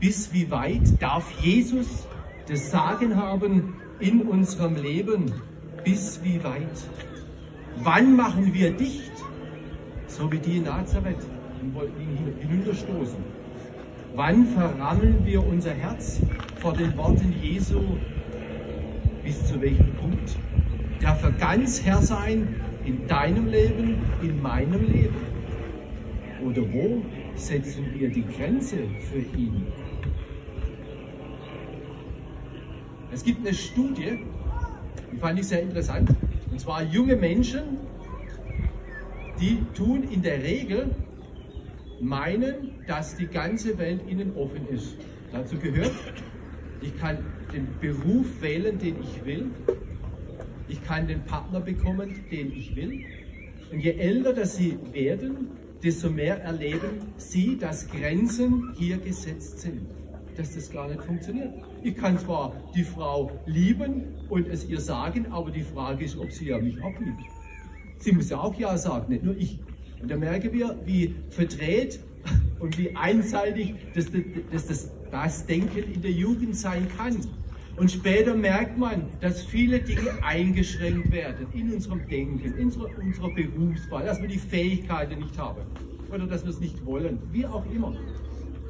Bis 0.00 0.32
wie 0.34 0.50
weit 0.50 1.00
darf 1.00 1.24
Jesus 1.42 2.06
das 2.46 2.70
Sagen 2.70 3.16
haben 3.16 3.74
in 4.00 4.22
unserem 4.22 4.76
Leben? 4.76 5.32
Bis 5.82 6.20
wie 6.22 6.42
weit? 6.44 6.84
Wann 7.82 8.16
machen 8.16 8.52
wir 8.52 8.70
dicht? 8.72 9.12
So 10.08 10.30
wie 10.30 10.38
die 10.38 10.58
in 10.58 10.64
Nazareth 10.64 11.24
und 11.62 11.74
wollten 11.74 12.00
ihn 12.00 12.34
hinunterstoßen. 12.38 13.24
Wann 14.14 14.46
verrammeln 14.46 15.24
wir 15.24 15.46
unser 15.46 15.72
Herz 15.72 16.20
vor 16.60 16.74
den 16.74 16.96
Worten 16.96 17.34
Jesu? 17.42 17.80
Bis 19.26 19.44
zu 19.44 19.60
welchem 19.60 19.92
Punkt? 19.94 20.36
darf 21.00 21.20
er 21.24 21.32
ganz 21.32 21.84
Herr 21.84 22.00
sein 22.00 22.54
in 22.84 23.08
deinem 23.08 23.48
Leben, 23.48 24.00
in 24.22 24.40
meinem 24.40 24.86
Leben? 24.86 25.16
Oder 26.44 26.62
wo 26.72 27.02
setzen 27.34 27.86
wir 27.92 28.08
die 28.08 28.24
Grenze 28.24 28.78
für 29.10 29.18
ihn? 29.36 29.66
Es 33.12 33.24
gibt 33.24 33.40
eine 33.40 33.52
Studie, 33.52 34.20
die 35.12 35.16
fand 35.16 35.40
ich 35.40 35.48
sehr 35.48 35.62
interessant, 35.62 36.08
und 36.50 36.60
zwar 36.60 36.84
junge 36.84 37.16
Menschen, 37.16 37.78
die 39.40 39.58
tun 39.74 40.04
in 40.04 40.22
der 40.22 40.40
Regel 40.40 40.94
meinen, 42.00 42.74
dass 42.86 43.16
die 43.16 43.26
ganze 43.26 43.76
Welt 43.76 44.02
ihnen 44.08 44.36
offen 44.36 44.68
ist. 44.68 44.96
Dazu 45.32 45.56
gehört, 45.58 45.92
ich 46.80 46.96
kann 46.98 47.18
den 47.52 47.68
Beruf 47.80 48.26
wählen, 48.40 48.78
den 48.78 48.96
ich 49.00 49.24
will, 49.24 49.50
ich 50.68 50.82
kann 50.84 51.06
den 51.06 51.22
Partner 51.22 51.60
bekommen, 51.60 52.14
den 52.30 52.52
ich 52.52 52.74
will. 52.74 53.04
Und 53.70 53.80
je 53.80 53.92
älter 53.92 54.32
dass 54.32 54.56
sie 54.56 54.78
werden, 54.92 55.48
desto 55.82 56.10
mehr 56.10 56.42
erleben 56.42 57.12
sie, 57.16 57.56
dass 57.58 57.88
Grenzen 57.88 58.72
hier 58.76 58.98
gesetzt 58.98 59.60
sind, 59.60 59.82
dass 60.36 60.54
das 60.54 60.70
gar 60.70 60.88
nicht 60.88 61.02
funktioniert. 61.02 61.52
Ich 61.82 61.96
kann 61.96 62.18
zwar 62.18 62.52
die 62.74 62.84
Frau 62.84 63.30
lieben 63.46 64.04
und 64.28 64.48
es 64.48 64.68
ihr 64.68 64.80
sagen, 64.80 65.26
aber 65.30 65.50
die 65.50 65.62
Frage 65.62 66.04
ist, 66.04 66.18
ob 66.18 66.32
sie 66.32 66.48
ja 66.48 66.58
mich 66.58 66.80
auch 66.82 66.98
liebt. 66.98 67.20
Sie 67.98 68.12
muss 68.12 68.30
ja 68.30 68.38
auch 68.38 68.58
Ja 68.58 68.76
sagen, 68.76 69.12
nicht 69.12 69.24
nur 69.24 69.36
ich. 69.36 69.58
Und 70.00 70.10
da 70.10 70.16
merken 70.16 70.52
wir, 70.52 70.78
wie 70.84 71.14
verdreht 71.30 72.00
und 72.58 72.78
wie 72.78 72.94
einseitig 72.96 73.74
das, 73.94 74.06
das, 74.52 74.66
das, 74.66 74.90
das 75.10 75.46
Denken 75.46 75.92
in 75.92 76.02
der 76.02 76.12
Jugend 76.12 76.56
sein 76.56 76.86
kann. 76.96 77.16
Und 77.76 77.90
später 77.90 78.34
merkt 78.34 78.78
man, 78.78 79.02
dass 79.20 79.42
viele 79.42 79.80
Dinge 79.80 80.10
eingeschränkt 80.22 81.12
werden 81.12 81.46
in 81.52 81.72
unserem 81.72 82.08
Denken, 82.08 82.40
in 82.40 82.54
unserer, 82.64 82.88
unserer 82.98 83.30
Berufswahl, 83.30 84.06
dass 84.06 84.20
wir 84.20 84.28
die 84.28 84.38
Fähigkeiten 84.38 85.20
nicht 85.20 85.36
haben 85.38 85.60
oder 86.10 86.26
dass 86.26 86.44
wir 86.44 86.50
es 86.50 86.60
nicht 86.60 86.84
wollen, 86.86 87.18
wie 87.32 87.44
auch 87.44 87.64
immer. 87.74 87.94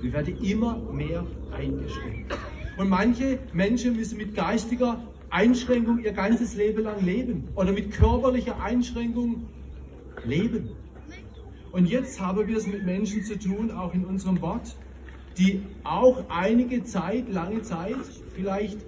Wir 0.00 0.12
werden 0.12 0.36
immer 0.42 0.76
mehr 0.92 1.25
eingeschränkt. 1.56 2.36
Und 2.76 2.88
manche 2.88 3.38
Menschen 3.52 3.96
müssen 3.96 4.18
mit 4.18 4.34
geistiger 4.34 5.00
Einschränkung 5.30 6.02
ihr 6.02 6.12
ganzes 6.12 6.56
Leben 6.56 6.82
lang 6.82 7.04
leben 7.04 7.48
oder 7.54 7.72
mit 7.72 7.92
körperlicher 7.92 8.60
Einschränkung 8.62 9.46
leben. 10.25 10.70
Und 11.73 11.87
jetzt 11.87 12.20
haben 12.20 12.46
wir 12.46 12.56
es 12.56 12.66
mit 12.66 12.85
Menschen 12.85 13.23
zu 13.25 13.38
tun, 13.38 13.70
auch 13.70 13.92
in 13.94 14.04
unserem 14.04 14.40
Wort, 14.40 14.76
die 15.37 15.62
auch 15.85 16.25
einige 16.28 16.85
Zeit, 16.85 17.28
lange 17.30 17.62
Zeit, 17.62 17.96
vielleicht 18.35 18.78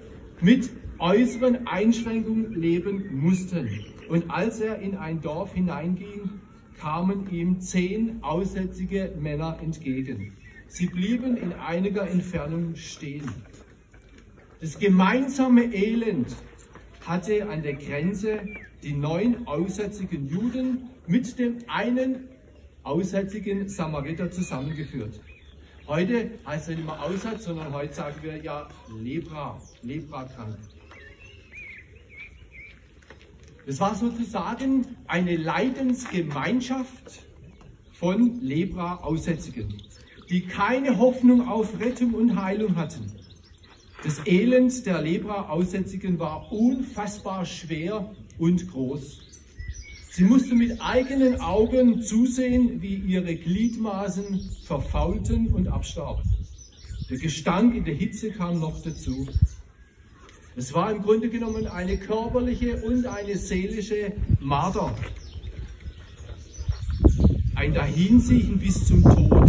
mit 0.40 0.70
äußeren 0.98 1.66
Einschränkungen 1.66 2.54
leben 2.54 3.20
mussten. 3.20 3.68
Und 4.08 4.30
als 4.30 4.60
er 4.60 4.78
in 4.80 4.96
ein 4.96 5.20
Dorf 5.20 5.54
hineinging, 5.54 6.30
kamen 6.80 7.30
ihm 7.30 7.60
zehn 7.60 8.22
aussätzige 8.22 9.12
Männer 9.20 9.58
entgegen. 9.62 10.32
Sie 10.68 10.86
blieben 10.86 11.36
in 11.36 11.52
einiger 11.52 12.08
Entfernung 12.08 12.76
stehen. 12.76 13.28
Das 14.60 14.78
gemeinsame 14.78 15.74
Elend 15.74 16.34
hatte 17.06 17.48
an 17.48 17.62
der 17.62 17.74
Grenze 17.74 18.40
die 18.82 18.92
neun 18.92 19.46
aussätzigen 19.46 20.28
Juden 20.28 20.90
mit 21.06 21.38
dem 21.38 21.58
einen 21.66 22.27
aussätzigen 22.88 23.68
Samariter 23.68 24.30
zusammengeführt. 24.30 25.20
Heute 25.86 26.30
heißt 26.46 26.70
es 26.70 26.76
nicht 26.76 26.86
mehr 26.86 27.02
Aussatz, 27.02 27.44
sondern 27.44 27.72
heute 27.72 27.92
sagen 27.92 28.16
wir 28.22 28.38
ja 28.38 28.66
Lepra, 29.02 29.60
Leprakrank. 29.82 30.56
Das 33.66 33.78
war 33.80 33.94
sozusagen 33.94 34.86
eine 35.06 35.36
Leidensgemeinschaft 35.36 37.22
von 37.92 38.40
Lepra-Aussätzigen, 38.40 39.74
die 40.30 40.46
keine 40.46 40.98
Hoffnung 40.98 41.46
auf 41.46 41.78
Rettung 41.78 42.14
und 42.14 42.40
Heilung 42.40 42.76
hatten. 42.76 43.12
Das 44.02 44.26
Elend 44.26 44.86
der 44.86 45.02
Lepra-Aussätzigen 45.02 46.18
war 46.18 46.50
unfassbar 46.50 47.44
schwer 47.44 48.14
und 48.38 48.70
groß. 48.70 49.37
Sie 50.18 50.24
musste 50.24 50.56
mit 50.56 50.80
eigenen 50.80 51.40
Augen 51.40 52.02
zusehen, 52.02 52.82
wie 52.82 52.96
ihre 52.96 53.36
Gliedmaßen 53.36 54.50
verfaulten 54.64 55.46
und 55.46 55.68
abstarben. 55.68 56.24
Der 57.08 57.18
Gestank 57.18 57.76
in 57.76 57.84
der 57.84 57.94
Hitze 57.94 58.32
kam 58.32 58.58
noch 58.58 58.82
dazu. 58.82 59.28
Es 60.56 60.74
war 60.74 60.90
im 60.90 61.02
Grunde 61.02 61.28
genommen 61.28 61.68
eine 61.68 61.98
körperliche 61.98 62.82
und 62.82 63.06
eine 63.06 63.36
seelische 63.36 64.12
Marter. 64.40 64.92
Ein 67.54 67.72
Dahinsiechen 67.74 68.58
bis 68.58 68.88
zum 68.88 69.04
Tod. 69.04 69.48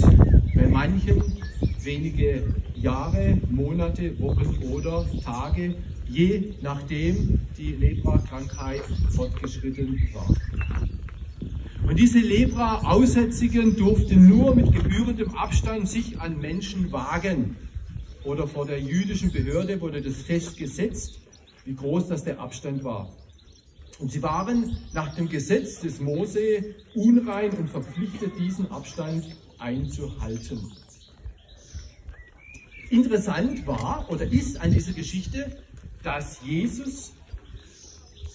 Bei 0.53 0.67
manchen 0.67 1.23
wenige 1.81 2.43
Jahre, 2.75 3.41
Monate, 3.49 4.19
Wochen 4.19 4.55
oder 4.71 5.03
Tage, 5.23 5.73
je 6.09 6.55
nachdem 6.61 7.39
die 7.57 7.73
Lepra-Krankheit 7.73 8.83
fortgeschritten 9.15 10.09
war. 10.13 10.33
Und 11.87 11.97
diese 11.97 12.19
Lepra-Aussätzigen 12.19 13.75
durften 13.75 14.27
nur 14.27 14.55
mit 14.55 14.71
gebührendem 14.71 15.35
Abstand 15.35 15.87
sich 15.89 16.19
an 16.19 16.39
Menschen 16.39 16.91
wagen. 16.91 17.55
Oder 18.23 18.47
vor 18.47 18.65
der 18.65 18.79
jüdischen 18.79 19.31
Behörde 19.31 19.79
wurde 19.81 20.01
das 20.01 20.21
festgesetzt, 20.21 21.19
wie 21.65 21.75
groß 21.75 22.07
das 22.07 22.23
der 22.23 22.39
Abstand 22.39 22.83
war. 22.83 23.11
Und 23.99 24.11
sie 24.11 24.21
waren 24.23 24.77
nach 24.93 25.15
dem 25.15 25.29
Gesetz 25.29 25.79
des 25.79 25.99
Mose 25.99 26.75
unrein 26.95 27.51
und 27.51 27.69
verpflichtet, 27.69 28.31
diesen 28.39 28.69
Abstand 28.71 29.25
einzuhalten. 29.57 30.59
Interessant 32.89 33.67
war 33.67 34.05
oder 34.09 34.25
ist 34.25 34.59
an 34.59 34.71
dieser 34.71 34.93
Geschichte, 34.93 35.57
dass 36.03 36.41
Jesus 36.41 37.13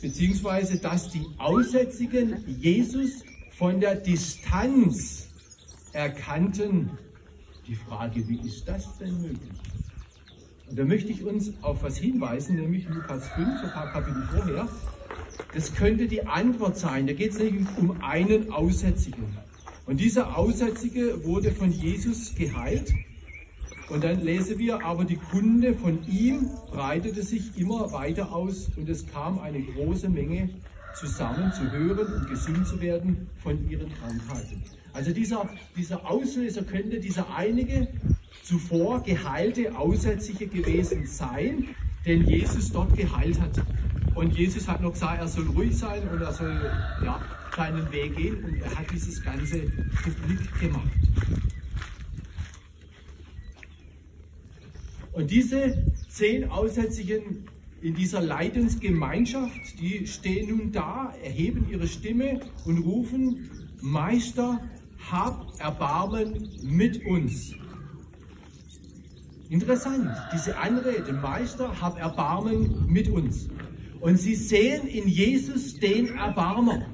beziehungsweise 0.04 0.78
dass 0.78 1.10
die 1.10 1.26
Aussätzigen 1.38 2.44
Jesus 2.46 3.24
von 3.56 3.80
der 3.80 3.94
Distanz 3.94 5.28
erkannten. 5.94 6.90
Die 7.66 7.74
Frage, 7.74 8.28
wie 8.28 8.46
ist 8.46 8.68
das 8.68 8.98
denn 8.98 9.22
möglich? 9.22 9.50
Und 10.68 10.78
da 10.78 10.84
möchte 10.84 11.10
ich 11.10 11.24
uns 11.24 11.52
auf 11.62 11.82
was 11.82 11.96
hinweisen, 11.96 12.56
nämlich 12.56 12.86
Lukas 12.88 13.28
5, 13.30 13.62
ein 13.62 13.70
paar 13.70 13.92
Kapitel 13.92 14.28
vorher. 14.30 14.68
Das 15.54 15.74
könnte 15.74 16.06
die 16.06 16.26
Antwort 16.26 16.76
sein. 16.76 17.06
Da 17.06 17.14
geht 17.14 17.32
es 17.32 17.38
nämlich 17.38 17.66
um 17.78 18.02
einen 18.02 18.52
Aussätzigen. 18.52 19.24
Und 19.86 20.00
dieser 20.00 20.36
Aussätzige 20.36 21.24
wurde 21.24 21.50
von 21.52 21.70
Jesus 21.70 22.34
geheilt. 22.34 22.92
Und 23.90 24.02
dann 24.02 24.22
lesen 24.22 24.58
wir, 24.58 24.84
aber 24.84 25.04
die 25.04 25.16
Kunde 25.16 25.74
von 25.74 25.98
ihm 26.08 26.50
breitete 26.70 27.22
sich 27.22 27.58
immer 27.58 27.92
weiter 27.92 28.32
aus 28.32 28.70
und 28.76 28.88
es 28.88 29.06
kam 29.06 29.38
eine 29.38 29.60
große 29.60 30.08
Menge 30.08 30.48
zusammen 30.94 31.52
zu 31.52 31.70
hören 31.70 32.06
und 32.06 32.28
gesund 32.28 32.66
zu 32.66 32.80
werden 32.80 33.28
von 33.42 33.68
ihren 33.68 33.92
Krankheiten. 33.94 34.62
Also 34.92 35.12
dieser, 35.12 35.48
dieser 35.76 36.08
Auslöser 36.08 36.62
könnte 36.62 37.00
dieser 37.00 37.26
einige 37.34 37.88
zuvor 38.42 39.02
geheilte 39.02 39.76
Aussätzige 39.76 40.46
gewesen 40.46 41.06
sein, 41.06 41.68
den 42.06 42.26
Jesus 42.26 42.70
dort 42.70 42.96
geheilt 42.96 43.40
hat. 43.40 43.60
Und 44.14 44.36
Jesus 44.36 44.68
hat 44.68 44.80
noch 44.80 44.92
gesagt, 44.92 45.20
er 45.20 45.28
soll 45.28 45.46
ruhig 45.48 45.76
sein 45.76 46.08
und 46.08 46.22
er 46.22 46.32
soll 46.32 46.70
ja, 47.04 47.20
seinen 47.56 47.90
Weg 47.90 48.16
gehen 48.16 48.44
und 48.44 48.62
er 48.62 48.70
hat 48.70 48.90
dieses 48.92 49.22
Ganze 49.22 49.62
publik 50.02 50.60
gemacht. 50.60 50.88
Und 55.14 55.30
diese 55.30 55.84
zehn 56.08 56.50
Aussätzigen 56.50 57.44
in 57.80 57.94
dieser 57.94 58.20
Leidensgemeinschaft, 58.20 59.78
die 59.80 60.06
stehen 60.06 60.48
nun 60.48 60.72
da, 60.72 61.14
erheben 61.22 61.66
ihre 61.70 61.86
Stimme 61.86 62.40
und 62.64 62.78
rufen, 62.78 63.48
Meister, 63.80 64.60
hab 65.10 65.60
Erbarmen 65.60 66.48
mit 66.62 67.06
uns. 67.06 67.54
Interessant, 69.50 70.10
diese 70.32 70.56
Anrede, 70.56 71.12
Meister, 71.12 71.80
hab 71.80 71.98
Erbarmen 71.98 72.86
mit 72.88 73.08
uns. 73.08 73.48
Und 74.00 74.18
sie 74.18 74.34
sehen 74.34 74.88
in 74.88 75.06
Jesus 75.06 75.78
den 75.78 76.16
Erbarmer. 76.16 76.86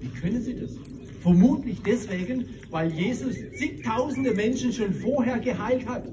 Wie 0.00 0.08
können 0.08 0.40
sie 0.42 0.54
das? 0.58 0.72
Vermutlich 1.20 1.82
deswegen, 1.84 2.46
weil 2.70 2.90
Jesus 2.92 3.34
zigtausende 3.58 4.32
Menschen 4.32 4.72
schon 4.72 4.94
vorher 4.94 5.40
geheilt 5.40 5.86
hat. 5.86 6.04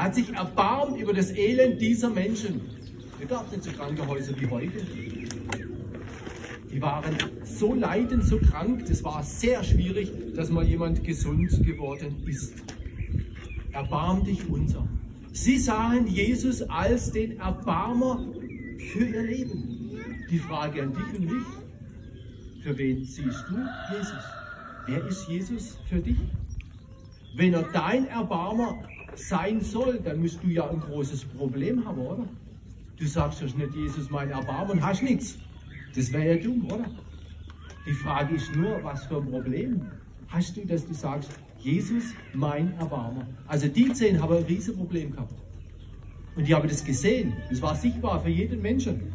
Er 0.00 0.04
hat 0.04 0.14
sich 0.14 0.32
erbarmt 0.32 0.98
über 0.98 1.12
das 1.12 1.30
Elend 1.30 1.78
dieser 1.78 2.08
Menschen. 2.08 2.62
Da 3.20 3.26
gab 3.26 3.44
es 3.48 3.52
nicht 3.52 3.64
so 3.64 3.70
kranke 3.72 4.06
Häuser 4.06 4.32
wie 4.40 4.46
heute. 4.46 4.80
Die 6.72 6.80
waren 6.80 7.14
so 7.44 7.74
leidend, 7.74 8.24
so 8.24 8.38
krank, 8.38 8.86
das 8.86 9.04
war 9.04 9.22
sehr 9.22 9.62
schwierig, 9.62 10.10
dass 10.34 10.48
mal 10.48 10.64
jemand 10.64 11.04
gesund 11.04 11.50
geworden 11.66 12.24
ist. 12.26 12.54
Erbarm 13.72 14.24
dich 14.24 14.48
unser. 14.48 14.88
Sie 15.32 15.58
sahen 15.58 16.06
Jesus 16.06 16.62
als 16.62 17.12
den 17.12 17.38
Erbarmer 17.38 18.24
für 18.78 19.04
ihr 19.04 19.22
Leben. 19.22 19.98
Die 20.30 20.38
Frage 20.38 20.82
an 20.82 20.94
dich 20.94 21.20
und 21.20 21.30
mich, 21.30 21.46
für 22.62 22.78
wen 22.78 23.04
siehst 23.04 23.44
du 23.50 23.58
Jesus? 23.94 24.24
Wer 24.86 25.06
ist 25.06 25.28
Jesus 25.28 25.78
für 25.90 25.98
dich? 25.98 26.16
Wenn 27.36 27.52
er 27.52 27.64
dein 27.64 28.08
Erbarmer 28.08 28.82
sein 29.14 29.60
soll, 29.60 30.00
dann 30.00 30.20
musst 30.20 30.42
du 30.42 30.48
ja 30.48 30.68
ein 30.68 30.80
großes 30.80 31.24
Problem 31.24 31.84
haben, 31.84 32.00
oder? 32.00 32.28
Du 32.96 33.06
sagst 33.06 33.40
ja 33.40 33.46
nicht, 33.46 33.74
Jesus, 33.74 34.10
mein 34.10 34.30
Erbarmen, 34.30 34.84
hast 34.84 35.02
nichts. 35.02 35.38
Das 35.94 36.12
wäre 36.12 36.36
ja 36.36 36.42
dumm, 36.42 36.66
oder? 36.66 36.90
Die 37.86 37.92
Frage 37.92 38.34
ist 38.34 38.54
nur, 38.54 38.82
was 38.84 39.06
für 39.06 39.16
ein 39.16 39.30
Problem 39.30 39.86
hast 40.28 40.56
du, 40.56 40.64
dass 40.64 40.86
du 40.86 40.94
sagst, 40.94 41.30
Jesus, 41.58 42.14
mein 42.32 42.72
Erbarmer. 42.78 43.26
Also 43.46 43.68
die 43.68 43.92
zehn 43.92 44.20
haben 44.20 44.36
ein 44.36 44.44
riesiges 44.44 44.76
Problem 44.76 45.12
gehabt. 45.12 45.34
Und 46.36 46.46
die 46.46 46.54
haben 46.54 46.68
das 46.68 46.84
gesehen. 46.84 47.32
Das 47.50 47.60
war 47.60 47.74
sichtbar 47.74 48.20
für 48.20 48.30
jeden 48.30 48.62
Menschen. 48.62 49.12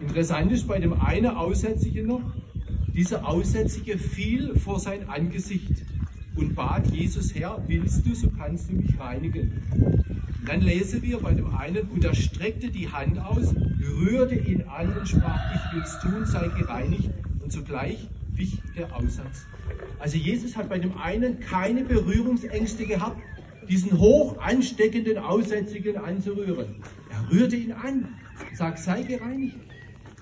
Interessant 0.00 0.52
ist 0.52 0.68
bei 0.68 0.78
dem 0.78 0.92
einen 1.00 1.26
Aussätzigen 1.26 2.06
noch, 2.06 2.22
dieser 2.96 3.28
Aussätzige 3.28 3.98
fiel 3.98 4.56
vor 4.56 4.80
sein 4.80 5.08
Angesicht 5.08 5.84
und 6.34 6.54
bat 6.54 6.86
Jesus, 6.90 7.34
Herr, 7.34 7.62
willst 7.66 8.06
du, 8.06 8.14
so 8.14 8.30
kannst 8.30 8.70
du 8.70 8.74
mich 8.74 8.98
reinigen. 8.98 9.52
Dann 10.46 10.62
lesen 10.62 11.02
wir 11.02 11.18
bei 11.18 11.34
dem 11.34 11.54
einen, 11.54 11.88
und 11.88 12.04
er 12.04 12.14
streckte 12.14 12.70
die 12.70 12.90
Hand 12.90 13.18
aus, 13.18 13.54
rührte 13.80 14.36
ihn 14.36 14.62
an 14.62 14.96
und 14.96 15.06
sprach, 15.06 15.40
ich 15.54 15.76
will's 15.76 15.98
tun, 16.00 16.24
sei 16.24 16.48
gereinigt. 16.48 17.10
Und 17.42 17.52
sogleich 17.52 18.08
wich 18.32 18.62
der 18.76 18.94
Aussatz. 18.96 19.46
Also 19.98 20.16
Jesus 20.16 20.56
hat 20.56 20.68
bei 20.70 20.78
dem 20.78 20.96
einen 20.96 21.38
keine 21.40 21.84
Berührungsängste 21.84 22.86
gehabt, 22.86 23.20
diesen 23.68 23.98
hoch 23.98 24.38
ansteckenden 24.38 25.18
Aussätzigen 25.18 25.98
anzurühren. 25.98 26.76
Er 27.10 27.30
rührte 27.30 27.56
ihn 27.56 27.72
an, 27.72 28.08
sagt, 28.54 28.78
sei 28.78 29.02
gereinigt. 29.02 29.65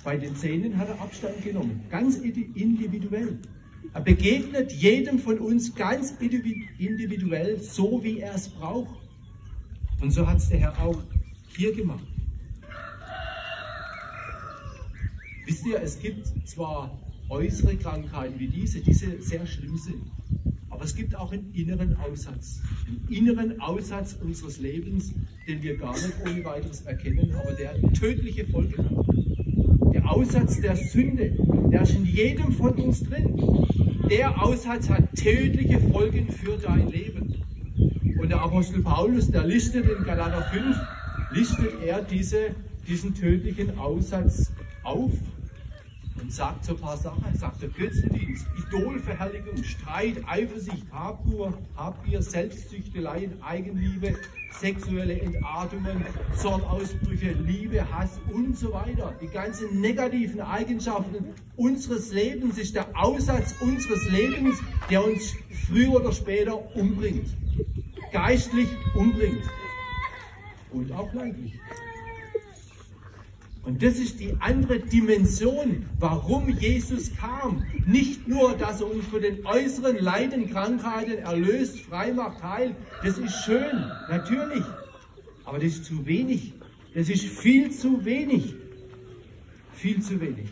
Bei 0.04 0.18
den 0.18 0.36
Zähnen 0.36 0.76
hat 0.76 0.88
er 0.88 1.00
Abstand 1.00 1.42
genommen, 1.42 1.80
ganz 1.88 2.16
individuell. 2.18 3.38
Er 3.94 4.00
begegnet 4.02 4.70
jedem 4.70 5.18
von 5.18 5.38
uns 5.38 5.74
ganz 5.74 6.14
individuell, 6.20 7.58
so 7.58 8.04
wie 8.04 8.20
er 8.20 8.34
es 8.34 8.50
braucht. 8.50 8.98
Und 10.02 10.10
so 10.10 10.26
hat 10.26 10.36
es 10.36 10.50
der 10.50 10.58
Herr 10.58 10.84
auch 10.84 11.02
hier 11.56 11.74
gemacht. 11.74 12.04
Wisst 15.46 15.66
ihr, 15.66 15.80
es 15.80 15.98
gibt 15.98 16.26
zwar 16.46 16.98
äußere 17.30 17.76
Krankheiten 17.76 18.38
wie 18.38 18.48
diese, 18.48 18.80
die 18.80 18.92
sehr 18.92 19.46
schlimm 19.46 19.78
sind, 19.78 20.02
aber 20.68 20.84
es 20.84 20.94
gibt 20.94 21.14
auch 21.16 21.32
einen 21.32 21.50
inneren 21.54 21.96
Aussatz, 21.96 22.60
einen 22.86 23.06
inneren 23.08 23.60
Aussatz 23.60 24.18
unseres 24.22 24.58
Lebens, 24.58 25.14
den 25.48 25.62
wir 25.62 25.78
gar 25.78 25.94
nicht 25.94 26.14
ohne 26.26 26.44
weiteres 26.44 26.82
erkennen, 26.82 27.34
aber 27.34 27.52
der 27.52 27.80
tödliche 27.92 28.46
Folgen 28.46 28.84
hat. 28.84 29.23
Der 29.94 30.10
Aussatz 30.10 30.60
der 30.60 30.74
Sünde, 30.74 31.30
der 31.70 31.82
ist 31.82 31.94
in 31.94 32.04
jedem 32.04 32.50
von 32.50 32.72
uns 32.72 33.04
drin. 33.04 33.40
Der 34.10 34.42
Aussatz 34.42 34.88
hat 34.90 35.14
tödliche 35.14 35.78
Folgen 35.78 36.28
für 36.32 36.56
dein 36.56 36.88
Leben. 36.88 37.36
Und 38.20 38.28
der 38.28 38.40
Apostel 38.40 38.82
Paulus, 38.82 39.30
der 39.30 39.46
listet 39.46 39.86
in 39.86 40.02
Galater 40.02 40.42
5, 40.52 40.76
listet 41.30 41.74
er 41.86 42.02
diese, 42.02 42.56
diesen 42.88 43.14
tödlichen 43.14 43.78
Aussatz 43.78 44.52
auf 44.82 45.12
sagt 46.34 46.64
so 46.64 46.72
ein 46.74 46.80
paar 46.80 46.96
Sachen. 46.96 47.24
Sagt 47.36 47.62
der 47.62 47.68
Götzendienst, 47.68 48.46
Idolverherrlichung, 48.66 49.62
Streit, 49.62 50.16
Eifersicht, 50.26 50.84
Habgier, 50.92 51.54
Habgier 51.76 52.22
Selbstzüchteleien, 52.22 53.40
Eigenliebe, 53.42 54.16
sexuelle 54.58 55.20
Entartungen, 55.20 56.04
Zornausbrüche, 56.36 57.32
Liebe, 57.32 57.88
Hass 57.92 58.18
und 58.32 58.58
so 58.58 58.72
weiter. 58.72 59.14
Die 59.20 59.28
ganzen 59.28 59.80
negativen 59.80 60.40
Eigenschaften 60.40 61.34
unseres 61.56 62.12
Lebens 62.12 62.58
ist 62.58 62.74
der 62.74 62.88
Aussatz 62.94 63.54
unseres 63.60 64.10
Lebens, 64.10 64.58
der 64.90 65.04
uns 65.04 65.34
früher 65.66 65.92
oder 65.94 66.12
später 66.12 66.74
umbringt. 66.74 67.28
Geistlich 68.12 68.68
umbringt. 68.94 69.44
Und 70.72 70.90
auch 70.92 71.12
leiblich. 71.12 71.60
Und 73.64 73.82
das 73.82 73.98
ist 73.98 74.20
die 74.20 74.36
andere 74.40 74.78
Dimension, 74.78 75.86
warum 75.98 76.50
Jesus 76.50 77.10
kam. 77.16 77.64
Nicht 77.86 78.28
nur, 78.28 78.54
dass 78.56 78.82
er 78.82 78.90
uns 78.90 79.06
von 79.06 79.22
den 79.22 79.44
äußeren 79.46 79.96
Leiden, 79.96 80.50
Krankheiten 80.50 81.18
erlöst, 81.18 81.80
frei 81.80 82.12
macht, 82.12 82.42
heilt. 82.42 82.76
Das 83.02 83.16
ist 83.16 83.32
schön, 83.44 83.90
natürlich. 84.10 84.64
Aber 85.46 85.58
das 85.58 85.68
ist 85.68 85.86
zu 85.86 86.04
wenig. 86.04 86.52
Das 86.94 87.08
ist 87.08 87.24
viel 87.24 87.70
zu 87.70 88.04
wenig. 88.04 88.54
Viel 89.72 90.02
zu 90.02 90.20
wenig. 90.20 90.50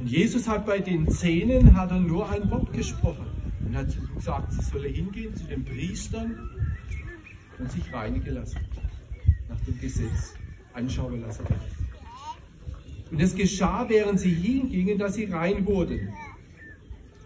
Und 0.00 0.08
Jesus 0.08 0.48
hat 0.48 0.66
bei 0.66 0.80
den 0.80 1.08
Zähnen 1.08 1.76
hat 1.76 1.92
er 1.92 2.00
nur 2.00 2.28
ein 2.28 2.50
Wort 2.50 2.72
gesprochen 2.72 3.37
und 3.68 3.76
hat 3.76 4.14
gesagt, 4.14 4.52
sie 4.52 4.62
solle 4.62 4.88
hingehen 4.88 5.34
zu 5.36 5.44
den 5.44 5.64
Priestern 5.64 6.38
und 7.58 7.70
sich 7.70 7.92
reinigen 7.92 8.34
lassen, 8.34 8.60
nach 9.48 9.60
dem 9.60 9.78
Gesetz 9.78 10.34
anschauen 10.72 11.20
lassen. 11.20 11.44
Und 13.10 13.20
es 13.20 13.34
geschah, 13.34 13.86
während 13.88 14.20
sie 14.20 14.32
hingingen, 14.32 14.98
dass 14.98 15.14
sie 15.14 15.24
rein 15.24 15.66
wurden. 15.66 16.08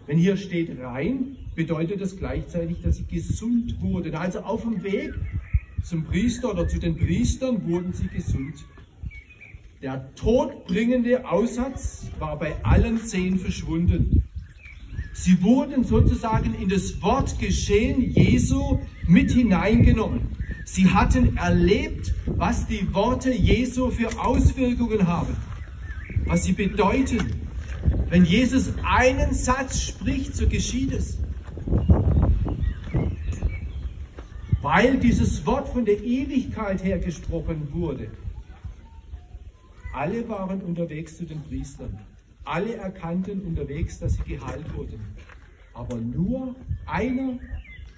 Wenn 0.05 0.17
hier 0.17 0.35
steht 0.35 0.77
rein, 0.81 1.37
bedeutet 1.55 2.01
das 2.01 2.17
gleichzeitig, 2.17 2.81
dass 2.81 2.97
sie 2.97 3.05
gesund 3.05 3.81
wurden. 3.81 4.13
Also 4.15 4.39
auf 4.39 4.63
dem 4.63 4.83
Weg 4.83 5.13
zum 5.81 6.03
Priester 6.03 6.51
oder 6.51 6.67
zu 6.67 6.79
den 6.79 6.97
Priestern 6.97 7.65
wurden 7.69 7.93
sie 7.93 8.07
gesund. 8.07 8.65
Der 9.81 10.13
todbringende 10.15 11.29
Aussatz 11.29 12.09
war 12.19 12.37
bei 12.37 12.55
allen 12.63 12.97
zehn 12.99 13.37
verschwunden. 13.37 14.22
Sie 15.13 15.41
wurden 15.43 15.83
sozusagen 15.83 16.55
in 16.55 16.69
das 16.69 17.01
Wort 17.01 17.37
geschehen 17.39 18.01
Jesu 18.01 18.79
mit 19.07 19.31
hineingenommen. 19.31 20.21
Sie 20.65 20.89
hatten 20.89 21.37
erlebt, 21.37 22.13
was 22.25 22.65
die 22.65 22.91
Worte 22.93 23.31
Jesu 23.31 23.91
für 23.91 24.09
Auswirkungen 24.19 25.05
haben, 25.07 25.35
was 26.25 26.45
sie 26.45 26.53
bedeuten. 26.53 27.31
Wenn 28.09 28.25
Jesus 28.25 28.73
einen 28.83 29.33
Satz 29.33 29.81
spricht, 29.81 30.35
so 30.35 30.47
geschieht 30.47 30.93
es. 30.93 31.19
Weil 34.61 34.97
dieses 34.97 35.45
Wort 35.45 35.69
von 35.69 35.85
der 35.85 36.01
Ewigkeit 36.03 36.83
her 36.83 36.97
gesprochen 36.97 37.67
wurde. 37.71 38.07
Alle 39.93 40.27
waren 40.27 40.61
unterwegs 40.61 41.17
zu 41.17 41.25
den 41.25 41.41
Priestern. 41.43 41.99
Alle 42.45 42.75
erkannten 42.75 43.41
unterwegs, 43.41 43.99
dass 43.99 44.13
sie 44.13 44.23
geheilt 44.23 44.73
wurden. 44.75 44.99
Aber 45.73 45.95
nur 45.95 46.55
einer 46.85 47.39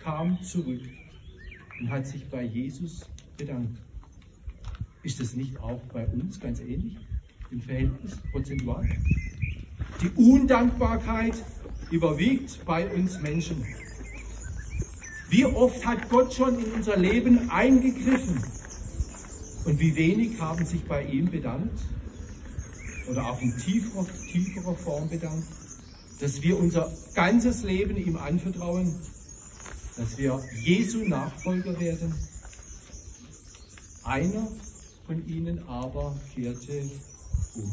kam 0.04 0.42
zurück 0.44 0.82
und 1.80 1.90
hat 1.90 2.06
sich 2.06 2.30
bei 2.30 2.44
Jesus 2.44 3.10
bedankt. 3.38 3.78
Ist 5.02 5.20
das 5.20 5.36
nicht 5.36 5.60
auch 5.60 5.82
bei 5.94 6.06
uns 6.08 6.40
ganz 6.40 6.60
ähnlich 6.60 6.98
im 7.52 7.62
Verhältnis 7.62 8.18
prozentual? 8.32 8.88
Die 10.02 10.10
Undankbarkeit 10.16 11.36
überwiegt 11.92 12.64
bei 12.66 12.88
uns 12.94 13.20
Menschen. 13.22 13.66
Wie 15.30 15.46
oft 15.46 15.86
hat 15.86 16.08
Gott 16.10 16.34
schon 16.34 16.60
in 16.60 16.72
unser 16.74 16.98
Leben 16.98 17.50
eingegriffen 17.50 18.44
und 19.66 19.80
wie 19.80 19.96
wenig 19.96 20.40
haben 20.40 20.66
sich 20.66 20.84
bei 20.84 21.04
ihm 21.04 21.30
bedankt? 21.30 21.80
Oder 23.08 23.26
auch 23.26 23.42
in 23.42 23.56
tieferer, 23.58 24.06
tieferer 24.32 24.76
Form 24.76 25.10
bedankt, 25.10 25.48
dass 26.20 26.42
wir 26.42 26.58
unser 26.58 26.92
ganzes 27.14 27.64
Leben 27.64 27.98
ihm 27.98 28.18
anvertrauen, 28.18 28.94
dass 29.98 30.18
wir 30.18 30.42
Jesu 30.62 31.00
Nachfolger 31.06 31.80
werden. 31.80 32.14
Einer 34.04 34.48
von 35.06 35.28
ihnen 35.28 35.68
aber 35.68 36.16
kehrte 36.34 36.90
um. 37.56 37.72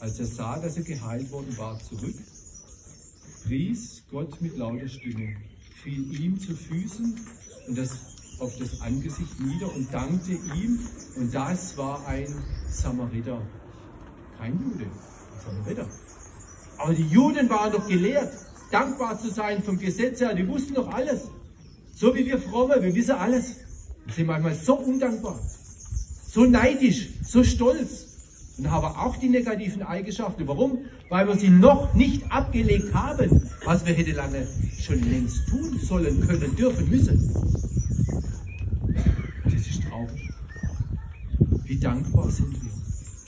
Als 0.00 0.18
er 0.18 0.26
sah, 0.26 0.58
dass 0.58 0.76
er 0.76 0.82
geheilt 0.82 1.30
worden 1.30 1.56
war, 1.58 1.78
zurück, 1.78 2.14
pries 3.44 4.02
Gott 4.10 4.40
mit 4.40 4.56
lauter 4.56 4.88
Stimme, 4.88 5.36
fiel 5.82 6.20
ihm 6.20 6.40
zu 6.40 6.54
Füßen 6.54 7.20
und 7.68 7.78
das 7.78 7.90
auf 8.38 8.56
das 8.58 8.80
Angesicht 8.80 9.40
nieder 9.40 9.72
und 9.72 9.92
dankte 9.92 10.32
ihm. 10.32 10.80
Und 11.16 11.32
das 11.32 11.76
war 11.76 12.04
ein 12.06 12.26
Samariter 12.68 13.40
kein 14.42 14.58
Jude, 14.60 14.86
sondern 15.44 15.64
Ritter. 15.64 15.86
Aber 16.78 16.94
die 16.94 17.06
Juden 17.06 17.48
waren 17.48 17.70
doch 17.72 17.86
gelehrt, 17.86 18.32
dankbar 18.72 19.18
zu 19.20 19.30
sein 19.30 19.62
vom 19.62 19.78
Gesetz 19.78 20.20
her. 20.20 20.34
Die 20.34 20.48
wussten 20.48 20.74
doch 20.74 20.92
alles. 20.92 21.28
So 21.94 22.14
wie 22.14 22.26
wir 22.26 22.38
Fromme, 22.38 22.82
wir 22.82 22.94
wissen 22.94 23.12
alles. 23.12 23.56
Wir 24.04 24.14
sind 24.14 24.26
manchmal 24.26 24.54
so 24.54 24.74
undankbar, 24.74 25.38
so 26.26 26.44
neidisch, 26.44 27.10
so 27.24 27.44
stolz 27.44 28.06
und 28.58 28.68
haben 28.68 28.84
auch 28.96 29.16
die 29.16 29.28
negativen 29.28 29.82
Eigenschaften. 29.82 30.48
Warum? 30.48 30.86
Weil 31.08 31.28
wir 31.28 31.36
sie 31.36 31.50
noch 31.50 31.94
nicht 31.94 32.24
abgelegt 32.32 32.92
haben, 32.92 33.48
was 33.64 33.86
wir 33.86 33.94
hätte 33.94 34.12
lange 34.12 34.48
schon 34.80 35.08
längst 35.08 35.46
tun 35.48 35.78
sollen, 35.78 36.20
können, 36.26 36.56
dürfen, 36.56 36.90
müssen. 36.90 37.32
Das 39.44 39.54
ist 39.54 39.82
traurig. 39.84 40.30
Wie 41.64 41.78
dankbar 41.78 42.28
sind 42.28 42.60
wir. 42.60 42.71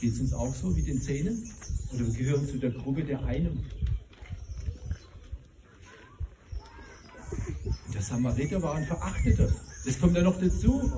Geht 0.04 0.12
es 0.12 0.20
uns 0.20 0.34
auch 0.34 0.54
so 0.54 0.76
wie 0.76 0.82
den 0.82 1.00
Zähnen? 1.00 1.50
Oder 1.94 2.06
wir 2.06 2.12
gehören 2.12 2.46
zu 2.46 2.58
der 2.58 2.72
Gruppe 2.72 3.02
der 3.04 3.24
einen? 3.24 3.64
Der 7.94 8.02
Samariter 8.02 8.60
war 8.60 8.74
ein 8.74 8.84
Verachteter. 8.84 9.48
Das 9.86 9.98
kommt 9.98 10.14
ja 10.14 10.22
noch 10.22 10.38
dazu. 10.38 10.92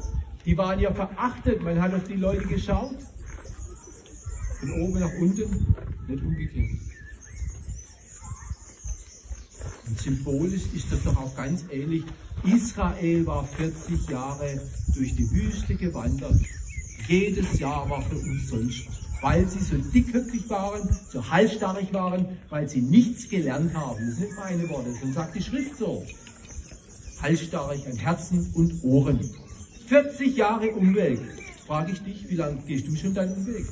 Die 0.45 0.59
waren 0.59 0.81
ja 0.81 0.93
verachtet. 0.93 1.63
Man 1.63 1.81
hat 1.81 1.95
auf 1.95 2.03
die 2.03 2.15
Leute 2.15 2.49
geschaut. 2.49 2.97
Von 4.59 4.73
oben 4.73 4.99
nach 4.99 5.15
unten, 5.21 5.77
nicht 6.09 6.25
umgekehrt. 6.25 6.71
Und 9.87 10.01
symbolisch 10.01 10.65
ist 10.75 10.91
das 10.91 11.05
doch 11.05 11.17
auch 11.17 11.37
ganz 11.37 11.65
ähnlich. 11.71 12.03
Israel 12.43 13.25
war 13.25 13.47
40 13.47 14.09
Jahre 14.09 14.61
durch 14.97 15.15
die 15.15 15.31
Wüste 15.31 15.77
gewandert 15.77 16.41
jedes 17.09 17.59
Jahr 17.59 17.89
war 17.89 18.03
für 18.03 18.17
uns 18.17 18.49
sonst, 18.49 18.87
weil 19.23 19.47
sie 19.49 19.61
so 19.61 19.77
dickköpfig 19.77 20.49
waren, 20.49 20.89
so 21.11 21.29
halsstarrig 21.29 21.93
waren, 21.93 22.27
weil 22.51 22.69
sie 22.69 22.81
nichts 22.81 23.29
gelernt 23.29 23.75
haben. 23.75 24.05
Das 24.07 24.17
sind 24.17 24.37
meine 24.37 24.69
Worte, 24.69 24.91
das 25.03 25.15
sagt 25.15 25.35
die 25.35 25.43
Schrift 25.43 25.77
so. 25.79 26.05
Halsstarrig 27.23 27.87
an 27.87 27.97
Herzen 27.97 28.51
und 28.55 28.85
Ohren. 28.85 29.21
40 29.87 30.37
Jahre 30.37 30.71
Umweg. 30.71 31.21
Frage 31.67 31.93
ich 31.93 32.03
dich, 32.03 32.29
wie 32.29 32.37
lange 32.37 32.59
gehst 32.67 32.87
du 32.87 32.95
schon 32.95 33.15
deinen 33.15 33.35
Umweg? 33.35 33.67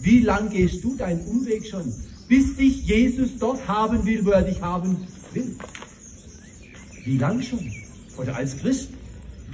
Wie 0.00 0.20
lange 0.20 0.50
gehst 0.50 0.84
du 0.84 0.96
deinen 0.96 1.24
Umweg 1.26 1.66
schon, 1.66 1.92
bis 2.28 2.56
dich 2.56 2.86
Jesus 2.86 3.38
dort 3.38 3.66
haben 3.66 4.04
will, 4.04 4.24
wo 4.24 4.30
er 4.30 4.42
dich 4.42 4.60
haben 4.60 4.96
will? 5.32 5.56
Wie 7.04 7.18
lange 7.18 7.42
schon? 7.42 7.72
Oder 8.16 8.36
als 8.36 8.56
Christ? 8.58 8.90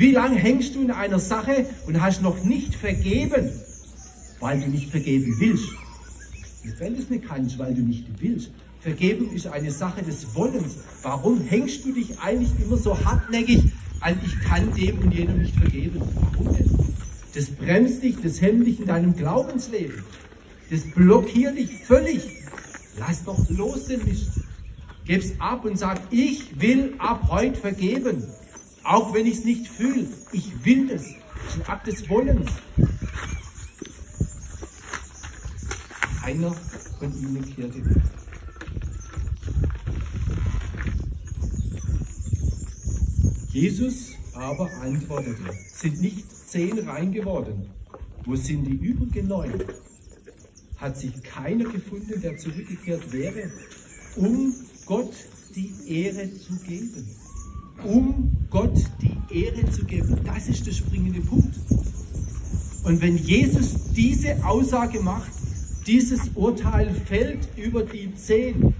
Wie 0.00 0.12
lange 0.12 0.36
hängst 0.36 0.74
du 0.76 0.80
in 0.80 0.90
einer 0.90 1.18
Sache 1.18 1.66
und 1.86 2.00
hast 2.00 2.22
noch 2.22 2.42
nicht 2.42 2.74
vergeben, 2.74 3.50
weil 4.40 4.58
du 4.58 4.68
nicht 4.68 4.90
vergeben 4.90 5.36
willst? 5.38 5.68
Weil 6.78 6.94
du 6.94 7.02
es 7.02 7.10
nicht 7.10 7.28
kannst, 7.28 7.58
weil 7.58 7.74
du 7.74 7.82
nicht 7.82 8.06
willst. 8.18 8.50
Vergebung 8.80 9.30
ist 9.30 9.46
eine 9.46 9.70
Sache 9.70 10.02
des 10.02 10.34
Wollens. 10.34 10.76
Warum 11.02 11.42
hängst 11.42 11.84
du 11.84 11.92
dich 11.92 12.18
eigentlich 12.18 12.48
immer 12.64 12.78
so 12.78 12.98
hartnäckig 13.04 13.72
an, 14.00 14.18
ich 14.24 14.40
kann 14.40 14.72
dem 14.72 15.00
und 15.00 15.12
jenem 15.12 15.42
nicht 15.42 15.54
vergeben? 15.54 16.00
Warum 16.14 16.56
denn? 16.56 16.78
Das 17.34 17.50
bremst 17.50 18.02
dich, 18.02 18.16
das 18.22 18.40
hemmt 18.40 18.66
dich 18.66 18.80
in 18.80 18.86
deinem 18.86 19.14
Glaubensleben. 19.14 20.02
Das 20.70 20.80
blockiert 20.80 21.58
dich 21.58 21.84
völlig. 21.84 22.22
Lass 22.98 23.22
doch 23.24 23.50
los 23.50 23.84
den 23.84 24.02
Mist. 24.06 24.30
Gib's 25.04 25.32
ab 25.40 25.66
und 25.66 25.78
sag, 25.78 26.00
ich 26.10 26.58
will 26.58 26.94
ab 26.96 27.28
heute 27.30 27.60
vergeben. 27.60 28.24
Auch 28.82 29.12
wenn 29.14 29.26
ich 29.26 29.38
es 29.38 29.44
nicht 29.44 29.68
fühle, 29.68 30.06
ich 30.32 30.64
will. 30.64 30.88
Das 30.88 31.04
ein 31.54 31.66
Akt 31.66 31.86
des 31.86 32.08
Wollens. 32.08 32.50
Einer 36.22 36.52
von 36.98 37.12
ihnen 37.18 37.54
kehrte 37.54 37.78
um. 37.78 38.02
Jesus 43.52 44.12
aber 44.32 44.70
antwortete, 44.80 45.42
sind 45.72 46.00
nicht 46.00 46.30
zehn 46.48 46.78
rein 46.88 47.12
geworden. 47.12 47.68
Wo 48.24 48.36
sind 48.36 48.64
die 48.64 48.76
übrigen 48.76 49.28
neun? 49.28 49.64
Hat 50.76 50.96
sich 50.96 51.22
keiner 51.22 51.64
gefunden, 51.68 52.20
der 52.20 52.38
zurückgekehrt 52.38 53.12
wäre, 53.12 53.50
um 54.16 54.54
Gott 54.86 55.12
die 55.54 55.74
Ehre 55.86 56.32
zu 56.32 56.56
geben 56.60 57.16
um 57.84 58.39
Gott 58.50 58.74
die 59.00 59.44
Ehre 59.44 59.70
zu 59.70 59.84
geben. 59.84 60.18
Das 60.24 60.48
ist 60.48 60.66
der 60.66 60.72
springende 60.72 61.20
Punkt. 61.20 61.54
Und 62.84 63.00
wenn 63.00 63.16
Jesus 63.16 63.92
diese 63.94 64.44
Aussage 64.44 65.00
macht, 65.00 65.30
dieses 65.86 66.30
Urteil 66.34 66.92
fällt 67.06 67.48
über 67.56 67.82
die 67.82 68.14
zehn, 68.14 68.74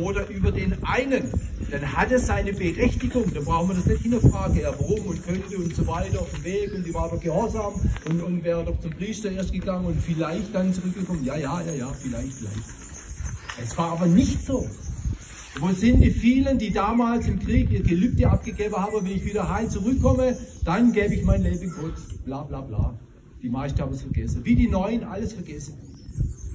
oder 0.00 0.28
über 0.28 0.52
den 0.52 0.76
einen, 0.84 1.30
dann 1.70 1.92
hat 1.92 2.10
es 2.12 2.26
seine 2.26 2.52
Berechtigung. 2.52 3.32
Dann 3.32 3.44
brauchen 3.44 3.68
wir 3.68 3.74
das 3.76 3.86
nicht 3.86 4.02
hinterfragen, 4.02 4.58
er 4.60 4.72
warum 4.78 5.00
und 5.06 5.24
könnte 5.24 5.56
und 5.56 5.74
so 5.74 5.86
weiter 5.86 6.20
auf 6.20 6.30
dem 6.32 6.44
Weg 6.44 6.74
und 6.74 6.86
die 6.86 6.94
war 6.94 7.08
doch 7.08 7.20
gehorsam 7.20 7.74
und, 8.08 8.22
und 8.22 8.44
wäre 8.44 8.64
doch 8.64 8.78
zum 8.80 8.90
Priester 8.92 9.30
erst 9.30 9.52
gegangen 9.52 9.86
und 9.86 10.00
vielleicht 10.00 10.54
dann 10.54 10.72
zurückgekommen. 10.72 11.24
Ja, 11.24 11.36
ja, 11.36 11.60
ja, 11.62 11.72
ja, 11.72 11.92
vielleicht, 11.92 12.32
vielleicht. 12.32 12.56
Es 13.62 13.76
war 13.76 13.92
aber 13.92 14.06
nicht 14.06 14.44
so. 14.44 14.68
Wo 15.58 15.72
sind 15.72 16.02
die 16.02 16.10
vielen, 16.10 16.58
die 16.58 16.70
damals 16.70 17.28
im 17.28 17.38
Krieg 17.38 17.70
ihr 17.70 17.82
Gelübde 17.82 18.28
abgegeben 18.28 18.76
haben, 18.76 18.92
wenn 19.02 19.12
ich 19.12 19.24
wieder 19.24 19.48
heim 19.48 19.70
zurückkomme, 19.70 20.36
dann 20.64 20.92
gebe 20.92 21.14
ich 21.14 21.24
mein 21.24 21.42
Leben 21.42 21.72
Gott, 21.80 21.94
bla 22.24 22.42
bla 22.42 22.60
bla. 22.60 22.98
Die 23.42 23.48
meisten 23.48 23.80
haben 23.80 23.92
es 23.92 24.02
vergessen. 24.02 24.44
Wie 24.44 24.54
die 24.54 24.68
Neuen 24.68 25.04
alles 25.04 25.32
vergessen. 25.32 25.74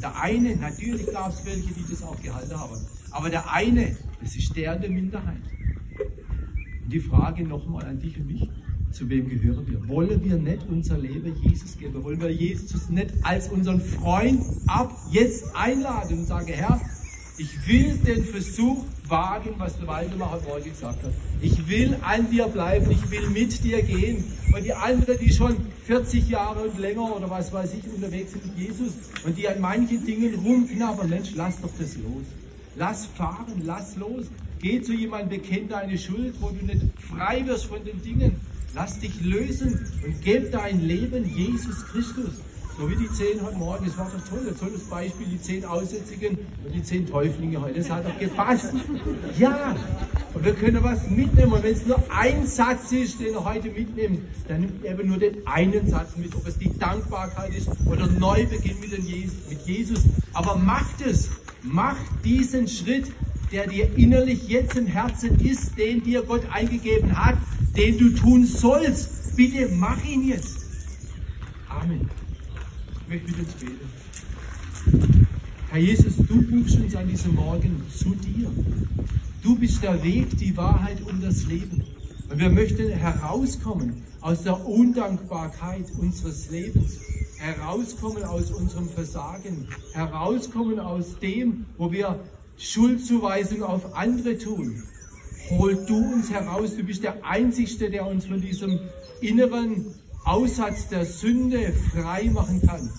Der 0.02 0.20
eine, 0.22 0.56
natürlich 0.56 1.08
gab 1.12 1.30
es 1.30 1.46
welche, 1.46 1.74
die 1.74 1.86
das 1.90 2.04
auch 2.04 2.22
gehalten 2.22 2.56
haben. 2.60 2.76
Aber 3.12 3.30
der 3.30 3.52
eine, 3.52 3.96
das 4.22 4.36
ist 4.36 4.56
der 4.56 4.76
der 4.78 4.90
Minderheit. 4.90 5.42
Und 6.84 6.94
die 6.94 7.00
Frage 7.00 7.44
nochmal 7.44 7.86
an 7.86 8.00
dich 8.00 8.18
und 8.20 8.28
mich, 8.28 8.50
zu 8.92 9.10
wem 9.10 9.30
gehören 9.30 9.66
wir? 9.68 9.88
Wollen 9.88 10.24
wir 10.24 10.38
nicht 10.38 10.68
unser 10.70 10.98
Leben 10.98 11.34
Jesus 11.42 11.78
geben? 11.78 12.04
Wollen 12.04 12.20
wir 12.20 12.30
Jesus 12.30 12.90
nicht 12.90 13.14
als 13.24 13.50
unseren 13.50 13.80
Freund 13.80 14.42
ab 14.68 14.96
jetzt 15.12 15.56
einladen 15.56 16.20
und 16.20 16.26
sagen, 16.26 16.48
Herr, 16.48 16.80
ich 17.42 17.68
will 17.68 17.98
den 17.98 18.24
Versuch 18.24 18.86
wagen, 19.08 19.56
was 19.58 19.76
der 19.80 19.88
Waldemar 19.88 20.32
heute 20.32 20.46
Morgen 20.46 20.64
gesagt 20.64 21.04
hat. 21.04 21.12
Ich 21.42 21.68
will 21.68 21.98
an 22.04 22.30
dir 22.30 22.48
bleiben, 22.48 22.92
ich 22.92 23.10
will 23.10 23.28
mit 23.32 23.64
dir 23.64 23.82
gehen. 23.82 24.24
Und 24.54 24.64
die 24.64 24.74
anderen, 24.74 25.18
die 25.18 25.34
schon 25.34 25.56
40 25.88 26.30
Jahre 26.30 26.68
und 26.68 26.78
länger 26.78 27.16
oder 27.16 27.32
was 27.32 27.52
weiß 27.52 27.74
ich 27.74 27.92
unterwegs 27.92 28.34
sind 28.34 28.46
mit 28.46 28.68
Jesus 28.68 28.94
und 29.26 29.36
die 29.36 29.48
an 29.48 29.60
manchen 29.60 30.06
Dingen 30.06 30.36
rumknabbern, 30.36 31.10
Mensch, 31.10 31.32
lass 31.34 31.60
doch 31.62 31.72
das 31.80 31.96
los. 31.96 32.26
Lass 32.76 33.08
fahren, 33.08 33.64
lass 33.64 33.96
los. 33.96 34.28
Geh 34.60 34.80
zu 34.80 34.94
jemandem, 34.94 35.42
bekenn 35.42 35.68
deine 35.68 35.98
Schuld, 35.98 36.36
wo 36.40 36.50
du 36.50 36.64
nicht 36.64 36.82
frei 37.10 37.44
wirst 37.48 37.66
von 37.66 37.84
den 37.84 38.04
Dingen. 38.04 38.36
Lass 38.76 39.00
dich 39.00 39.20
lösen 39.20 39.80
und 40.06 40.22
gib 40.24 40.52
dein 40.52 40.86
Leben 40.86 41.26
Jesus 41.26 41.86
Christus. 41.88 42.36
So 42.82 42.90
wie 42.90 42.96
die 42.96 43.12
zehn 43.12 43.40
heute 43.46 43.58
Morgen, 43.58 43.86
das 43.86 43.96
war 43.96 44.10
doch 44.10 44.28
toll, 44.28 44.40
ein 44.48 44.58
tolles 44.58 44.82
Beispiel, 44.86 45.28
die 45.28 45.40
zehn 45.40 45.64
Aussätzigen 45.66 46.36
und 46.66 46.74
die 46.74 46.82
zehn 46.82 47.06
Täuflinge 47.06 47.62
heute, 47.62 47.76
das 47.76 47.92
hat 47.92 48.04
doch 48.08 48.18
gepasst. 48.18 48.74
Ja, 49.38 49.76
und 50.34 50.44
wir 50.44 50.56
können 50.56 50.84
was 50.84 51.08
mitnehmen. 51.08 51.54
Und 51.54 51.62
wenn 51.62 51.74
es 51.74 51.86
nur 51.86 52.02
ein 52.10 52.48
Satz 52.48 52.92
ist, 52.92 53.20
den 53.20 53.36
er 53.36 53.46
heute 53.46 53.70
mitnimmt, 53.70 54.22
dann 54.48 54.62
nimmt 54.62 54.84
er 54.84 54.94
eben 54.94 55.10
nur 55.10 55.20
den 55.20 55.46
einen 55.46 55.88
Satz 55.92 56.18
mit, 56.18 56.34
ob 56.34 56.48
es 56.48 56.58
die 56.58 56.76
Dankbarkeit 56.80 57.54
ist 57.56 57.70
oder 57.86 58.08
Neubeginn 58.08 58.80
mit, 58.80 58.92
mit 58.92 59.62
Jesus. 59.68 60.00
Aber 60.34 60.56
macht 60.56 61.02
es, 61.06 61.30
macht 61.62 62.08
diesen 62.26 62.68
Schritt, 62.68 63.12
der 63.52 63.68
dir 63.68 63.96
innerlich 63.96 64.48
jetzt 64.48 64.76
im 64.76 64.88
Herzen 64.88 65.40
ist, 65.40 65.78
den 65.78 66.02
dir 66.02 66.24
Gott 66.24 66.42
eingegeben 66.52 67.16
hat, 67.16 67.38
den 67.78 68.00
du 68.00 68.10
tun 68.10 68.44
sollst. 68.44 69.36
Bitte 69.36 69.70
mach 69.72 70.04
ihn 70.04 70.28
jetzt. 70.28 70.66
Amen 71.70 72.10
möchte 73.12 73.28
mit 73.32 73.40
uns 73.40 73.54
beten. 73.54 75.28
Herr 75.70 75.80
Jesus, 75.80 76.16
du 76.16 76.46
rufst 76.56 76.80
uns 76.80 76.96
an 76.96 77.10
diesem 77.10 77.36
Morgen 77.36 77.84
zu 77.94 78.16
dir. 78.16 78.50
Du 79.42 79.58
bist 79.58 79.84
der 79.84 80.02
Weg, 80.02 80.38
die 80.38 80.56
Wahrheit 80.56 81.02
und 81.02 81.22
das 81.22 81.46
Leben. 81.46 81.84
Und 82.30 82.40
wir 82.40 82.50
möchten 82.50 82.90
herauskommen 82.90 84.04
aus 84.22 84.44
der 84.44 84.66
Undankbarkeit 84.66 85.92
unseres 86.00 86.50
Lebens, 86.52 87.00
herauskommen 87.38 88.24
aus 88.24 88.50
unserem 88.52 88.88
Versagen, 88.88 89.68
herauskommen 89.92 90.80
aus 90.80 91.20
dem, 91.20 91.66
wo 91.78 91.92
wir 91.92 92.18
Schuldzuweisung 92.58 93.64
auf 93.64 93.94
andere 93.94 94.38
tun. 94.38 94.84
Hol 95.50 95.76
du 95.86 95.98
uns 95.98 96.32
heraus, 96.32 96.78
du 96.78 96.84
bist 96.84 97.04
der 97.04 97.26
Einzige, 97.26 97.90
der 97.90 98.08
uns 98.08 98.26
von 98.26 98.40
diesem 98.40 98.80
inneren 99.20 99.88
Aussatz 100.24 100.88
der 100.88 101.06
Sünde 101.06 101.74
frei 101.92 102.30
machen 102.30 102.62
kann, 102.66 102.90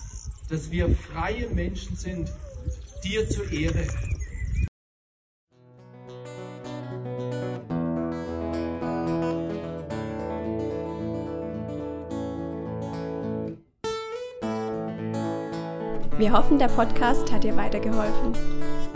dass 0.49 0.71
wir 0.71 0.89
freie 0.89 1.47
Menschen 1.49 1.95
sind, 1.95 2.31
dir 3.03 3.29
zur 3.29 3.51
Ehre. 3.51 3.85
Wir 16.17 16.31
hoffen, 16.31 16.57
der 16.59 16.67
Podcast 16.67 17.33
hat 17.33 17.43
dir 17.43 17.57
weitergeholfen. 17.57 18.33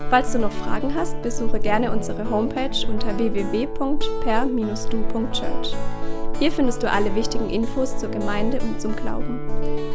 Falls 0.08 0.32
du 0.32 0.38
noch 0.38 0.52
Fragen 0.52 0.94
hast, 0.94 1.20
besuche 1.20 1.60
gerne 1.60 1.92
unsere 1.92 2.30
Homepage 2.30 2.86
unter 2.88 3.18
www.per-du.church. 3.18 5.74
Hier 6.38 6.52
findest 6.52 6.82
du 6.82 6.90
alle 6.90 7.14
wichtigen 7.14 7.50
Infos 7.50 7.98
zur 7.98 8.10
Gemeinde 8.10 8.58
und 8.60 8.80
zum 8.80 8.96
Glauben. 8.96 9.57